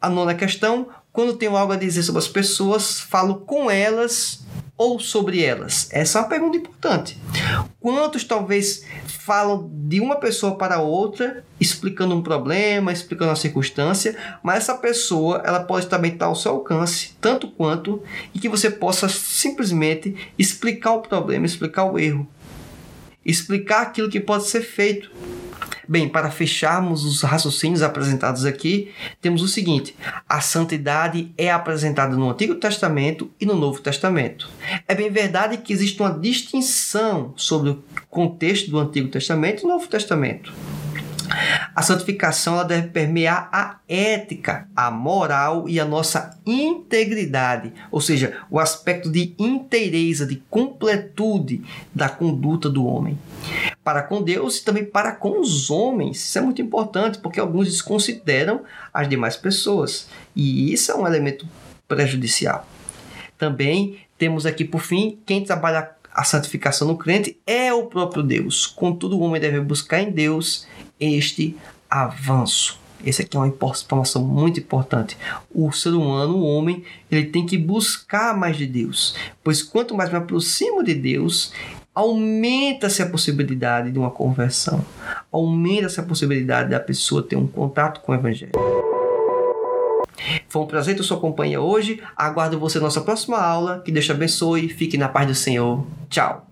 A 0.00 0.08
nona 0.08 0.34
questão: 0.34 0.88
quando 1.12 1.36
tenho 1.36 1.56
algo 1.56 1.72
a 1.72 1.76
dizer 1.76 2.02
sobre 2.02 2.20
as 2.20 2.28
pessoas, 2.28 3.00
falo 3.00 3.36
com 3.40 3.70
elas 3.70 4.46
ou 4.76 5.00
sobre 5.00 5.42
elas? 5.42 5.88
Essa 5.92 6.18
é 6.18 6.22
uma 6.22 6.28
pergunta 6.28 6.56
importante. 6.56 7.18
Quantos 7.80 8.22
talvez 8.22 8.84
falam 9.04 9.68
de 9.72 10.00
uma 10.00 10.16
pessoa 10.16 10.56
para 10.56 10.80
outra, 10.80 11.44
explicando 11.60 12.14
um 12.14 12.22
problema, 12.22 12.92
explicando 12.92 13.32
a 13.32 13.36
circunstância, 13.36 14.16
mas 14.42 14.58
essa 14.58 14.74
pessoa 14.76 15.42
ela 15.44 15.60
pode 15.60 15.88
também 15.88 16.12
estar 16.12 16.26
ao 16.26 16.36
seu 16.36 16.52
alcance, 16.52 17.16
tanto 17.20 17.48
quanto, 17.48 18.02
e 18.32 18.38
que 18.38 18.48
você 18.48 18.70
possa 18.70 19.08
simplesmente 19.08 20.16
explicar 20.38 20.92
o 20.92 21.02
problema, 21.02 21.44
explicar 21.44 21.84
o 21.84 21.98
erro, 21.98 22.26
explicar 23.24 23.82
aquilo 23.82 24.10
que 24.10 24.20
pode 24.20 24.46
ser 24.46 24.62
feito 24.62 25.10
Bem, 25.88 26.06
para 26.06 26.30
fecharmos 26.30 27.02
os 27.06 27.22
raciocínios 27.22 27.80
apresentados 27.80 28.44
aqui, 28.44 28.92
temos 29.22 29.40
o 29.40 29.48
seguinte: 29.48 29.96
a 30.28 30.38
santidade 30.38 31.32
é 31.38 31.50
apresentada 31.50 32.14
no 32.14 32.30
Antigo 32.30 32.56
Testamento 32.56 33.30
e 33.40 33.46
no 33.46 33.56
Novo 33.56 33.80
Testamento. 33.80 34.50
É 34.86 34.94
bem 34.94 35.10
verdade 35.10 35.56
que 35.56 35.72
existe 35.72 35.98
uma 36.02 36.10
distinção 36.10 37.32
sobre 37.36 37.70
o 37.70 37.82
contexto 38.10 38.70
do 38.70 38.78
Antigo 38.78 39.08
Testamento 39.08 39.60
e 39.60 39.62
do 39.62 39.68
Novo 39.68 39.88
Testamento. 39.88 40.52
A 41.78 41.82
santificação 41.82 42.54
ela 42.54 42.64
deve 42.64 42.88
permear 42.88 43.48
a 43.52 43.78
ética, 43.88 44.66
a 44.74 44.90
moral 44.90 45.68
e 45.68 45.78
a 45.78 45.84
nossa 45.84 46.36
integridade, 46.44 47.72
ou 47.88 48.00
seja, 48.00 48.36
o 48.50 48.58
aspecto 48.58 49.08
de 49.08 49.32
inteireza, 49.38 50.26
de 50.26 50.42
completude 50.50 51.62
da 51.94 52.08
conduta 52.08 52.68
do 52.68 52.84
homem. 52.84 53.16
Para 53.84 54.02
com 54.02 54.20
Deus 54.20 54.56
e 54.56 54.64
também 54.64 54.84
para 54.84 55.12
com 55.12 55.40
os 55.40 55.70
homens. 55.70 56.16
Isso 56.24 56.38
é 56.38 56.40
muito 56.40 56.60
importante 56.60 57.20
porque 57.20 57.38
alguns 57.38 57.68
desconsideram 57.68 58.62
as 58.92 59.08
demais 59.08 59.36
pessoas 59.36 60.08
e 60.34 60.72
isso 60.72 60.90
é 60.90 60.96
um 60.96 61.06
elemento 61.06 61.46
prejudicial. 61.86 62.66
Também 63.38 63.98
temos 64.18 64.46
aqui, 64.46 64.64
por 64.64 64.80
fim, 64.80 65.16
quem 65.24 65.44
trabalha 65.44 65.92
a 66.18 66.24
santificação 66.24 66.88
no 66.88 66.98
crente 66.98 67.38
é 67.46 67.72
o 67.72 67.86
próprio 67.86 68.24
Deus. 68.24 68.66
Contudo, 68.66 69.16
o 69.16 69.20
homem 69.20 69.40
deve 69.40 69.60
buscar 69.60 70.00
em 70.00 70.10
Deus 70.10 70.66
este 71.00 71.56
avanço. 71.88 72.78
Essa 73.04 73.22
aqui 73.22 73.36
é 73.36 73.40
uma 73.40 73.48
informação 73.48 74.22
muito 74.22 74.58
importante. 74.58 75.16
O 75.54 75.70
ser 75.70 75.90
humano, 75.90 76.36
o 76.36 76.44
homem, 76.44 76.82
ele 77.10 77.26
tem 77.26 77.46
que 77.46 77.56
buscar 77.56 78.36
mais 78.36 78.56
de 78.56 78.66
Deus, 78.66 79.14
pois 79.42 79.62
quanto 79.62 79.94
mais 79.94 80.10
me 80.10 80.16
aproximo 80.16 80.82
de 80.82 80.94
Deus, 80.94 81.52
aumenta-se 81.94 83.02
a 83.02 83.08
possibilidade 83.08 83.92
de 83.92 83.98
uma 83.98 84.10
conversão, 84.10 84.84
aumenta-se 85.30 86.00
a 86.00 86.02
possibilidade 86.02 86.70
da 86.70 86.80
pessoa 86.80 87.22
ter 87.22 87.36
um 87.36 87.46
contato 87.46 88.00
com 88.00 88.12
o 88.12 88.14
Evangelho. 88.14 88.52
Foi 90.48 90.62
um 90.62 90.66
prazer 90.66 90.96
ter 90.96 91.02
sua 91.02 91.20
companhia 91.20 91.60
hoje. 91.60 92.02
Aguardo 92.16 92.58
você 92.58 92.78
na 92.78 92.84
nossa 92.84 93.00
próxima 93.00 93.38
aula. 93.38 93.80
Que 93.84 93.92
Deus 93.92 94.04
te 94.04 94.12
abençoe. 94.12 94.68
Fique 94.68 94.98
na 94.98 95.08
paz 95.08 95.26
do 95.28 95.34
Senhor. 95.34 95.86
Tchau. 96.10 96.46